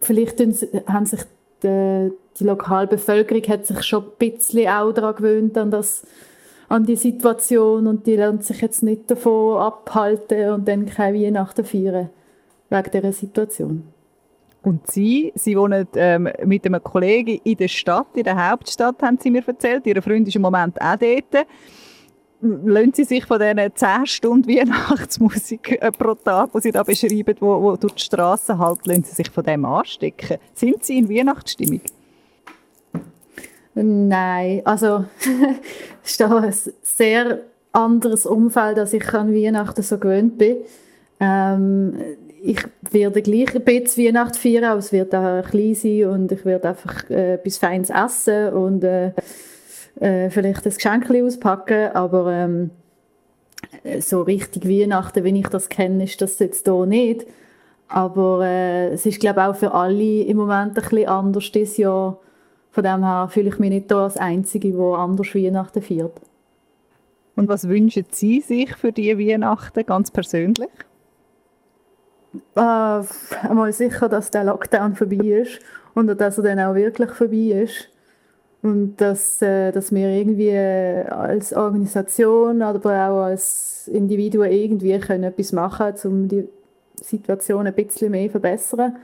vielleicht 0.00 0.40
haben 0.86 1.04
sich 1.06 1.20
die, 1.62 2.10
die 2.38 2.44
lokale 2.44 2.86
Bevölkerung 2.86 3.42
hat 3.44 3.66
sich 3.66 3.82
schon 3.82 4.04
ein 4.04 4.10
bisschen 4.18 4.68
auch 4.68 4.92
daran 4.92 5.16
gewöhnt, 5.16 5.58
an, 5.58 5.70
das, 5.70 6.06
an 6.68 6.84
die 6.84 6.96
Situation 6.96 7.86
und 7.86 8.06
die 8.06 8.16
lernt 8.16 8.44
sich 8.44 8.60
jetzt 8.60 8.82
nicht 8.82 9.10
davon 9.10 9.58
abhalten 9.58 10.50
und 10.50 10.68
dann 10.68 10.86
keine 10.86 11.18
Weihnachten 11.18 11.64
feiern 11.64 12.10
wegen 12.70 12.90
dieser 12.90 13.12
Situation. 13.12 13.92
Und 14.62 14.88
Sie, 14.90 15.32
Sie 15.34 15.56
wohnen 15.56 15.88
ähm, 15.96 16.28
mit 16.44 16.64
einem 16.64 16.82
Kollegen 16.82 17.40
in 17.42 17.56
der 17.56 17.68
Stadt, 17.68 18.06
in 18.14 18.22
der 18.22 18.50
Hauptstadt, 18.50 19.02
haben 19.02 19.18
Sie 19.20 19.30
mir 19.30 19.46
erzählt. 19.46 19.86
Ihr 19.86 20.00
Freund 20.00 20.28
ist 20.28 20.36
im 20.36 20.42
Moment 20.42 20.80
auch 20.80 20.96
dort. 20.96 21.46
Lassen 22.40 22.92
Sie 22.94 23.04
sich 23.04 23.24
von 23.24 23.40
diesen 23.40 23.74
10 23.74 24.06
Stunden 24.06 24.48
Weihnachtsmusik 24.48 25.78
äh, 25.80 25.90
pro 25.90 26.14
Tag, 26.14 26.50
die 26.54 26.60
Sie 26.60 26.72
da 26.72 26.84
beschreiben, 26.84 27.36
wo, 27.40 27.60
wo 27.60 27.76
durch 27.76 27.94
die 27.94 28.02
Straße 28.02 28.56
halt, 28.56 28.86
lassen 28.86 29.04
Sie 29.04 29.14
sich 29.14 29.30
von 29.30 29.44
dem 29.44 29.64
anstecken? 29.64 30.38
Sind 30.54 30.84
Sie 30.84 30.98
in 30.98 31.08
Weihnachtsstimmung? 31.08 31.80
Nein, 33.74 34.62
also 34.64 35.04
es 36.04 36.10
ist 36.10 36.20
da 36.20 36.36
ein 36.38 36.54
sehr 36.82 37.40
anderes 37.72 38.26
Umfeld, 38.26 38.78
als 38.78 38.92
ich 38.92 39.12
an 39.14 39.34
Weihnachten 39.34 39.82
so 39.82 39.98
gewöhnt 39.98 40.38
bin. 40.38 40.56
Ähm, 41.20 41.96
ich 42.42 42.62
werde 42.90 43.22
gleich 43.22 43.54
ein 43.54 43.64
bisschen 43.64 44.06
Weihnachten 44.06 44.38
feiern, 44.38 44.64
aber 44.64 44.80
es 44.80 44.92
wird 44.92 45.14
auch 45.14 45.42
klein 45.48 45.74
sein 45.74 46.06
und 46.06 46.32
ich 46.32 46.44
werde 46.44 46.70
einfach 46.70 47.08
äh, 47.08 47.34
etwas 47.34 47.58
Feines 47.58 47.90
essen 47.90 48.52
und 48.52 48.84
äh, 48.84 49.12
äh, 50.00 50.28
vielleicht 50.30 50.66
ein 50.66 50.74
Geschenk 50.74 51.10
auspacken, 51.10 51.92
aber 51.94 52.32
ähm, 52.32 52.70
so 54.00 54.22
richtig 54.22 54.68
Weihnachten, 54.68 55.24
wie 55.24 55.38
ich 55.38 55.48
das 55.48 55.68
kenne, 55.68 56.04
ist 56.04 56.20
das 56.20 56.38
jetzt 56.40 56.66
hier 56.66 56.86
nicht. 56.86 57.26
Aber 57.88 58.44
äh, 58.44 58.88
es 58.88 59.06
ist, 59.06 59.20
glaube 59.20 59.40
ich, 59.40 59.46
auch 59.46 59.56
für 59.56 59.72
alle 59.72 60.22
im 60.22 60.36
Moment 60.36 60.76
ein 60.78 60.82
bisschen 60.82 61.08
anders 61.08 61.52
dieses 61.52 61.76
Jahr. 61.76 62.18
Von 62.72 62.84
dem 62.84 63.04
her 63.04 63.28
fühle 63.30 63.50
ich 63.50 63.58
mich 63.58 63.70
nicht 63.70 63.88
hier 63.88 63.98
als 63.98 64.16
Einzige, 64.16 64.72
die 64.72 64.78
anders 64.78 65.34
Weihnachten 65.34 65.82
feiert. 65.82 66.20
Und 67.36 67.48
was 67.48 67.68
wünschen 67.68 68.06
Sie 68.10 68.40
sich 68.40 68.74
für 68.76 68.92
diese 68.92 69.18
Weihnachten 69.18 69.86
ganz 69.86 70.10
persönlich? 70.10 70.70
äh, 72.56 73.02
einmal 73.42 73.72
sicher, 73.72 74.08
dass 74.08 74.30
der 74.30 74.44
Lockdown 74.44 74.94
vorbei 74.94 75.42
ist 75.42 75.60
und 75.94 76.08
dass 76.20 76.38
er 76.38 76.44
dann 76.44 76.60
auch 76.60 76.74
wirklich 76.74 77.10
vorbei 77.10 77.62
ist. 77.62 77.88
Und 78.62 78.96
dass, 79.00 79.42
äh, 79.42 79.72
dass 79.72 79.92
wir 79.92 80.08
irgendwie 80.08 80.56
als 80.56 81.52
Organisation, 81.52 82.62
aber 82.62 83.08
auch 83.08 83.22
als 83.24 83.88
Individuen 83.88 84.50
irgendwie 84.50 84.98
können 85.00 85.24
etwas 85.24 85.52
machen 85.52 85.94
können, 85.94 86.14
um 86.14 86.28
die 86.28 86.48
Situation 87.00 87.66
ein 87.66 87.74
bisschen 87.74 88.12
mehr 88.12 88.26
zu 88.26 88.32
verbessern 88.32 88.96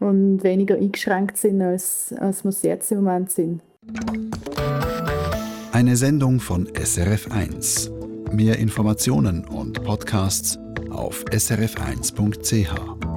und 0.00 0.42
weniger 0.42 0.76
eingeschränkt 0.76 1.36
sind, 1.36 1.62
als, 1.62 2.12
als 2.18 2.42
wir 2.44 2.48
es 2.48 2.62
jetzt 2.62 2.90
im 2.90 3.04
Moment 3.04 3.30
sind. 3.30 3.60
Eine 5.72 5.96
Sendung 5.96 6.40
von 6.40 6.66
SRF1. 6.68 7.90
Mehr 8.32 8.58
Informationen 8.58 9.44
und 9.44 9.82
Podcasts 9.84 10.58
auf 10.90 11.24
srf1.ch. 11.26 13.09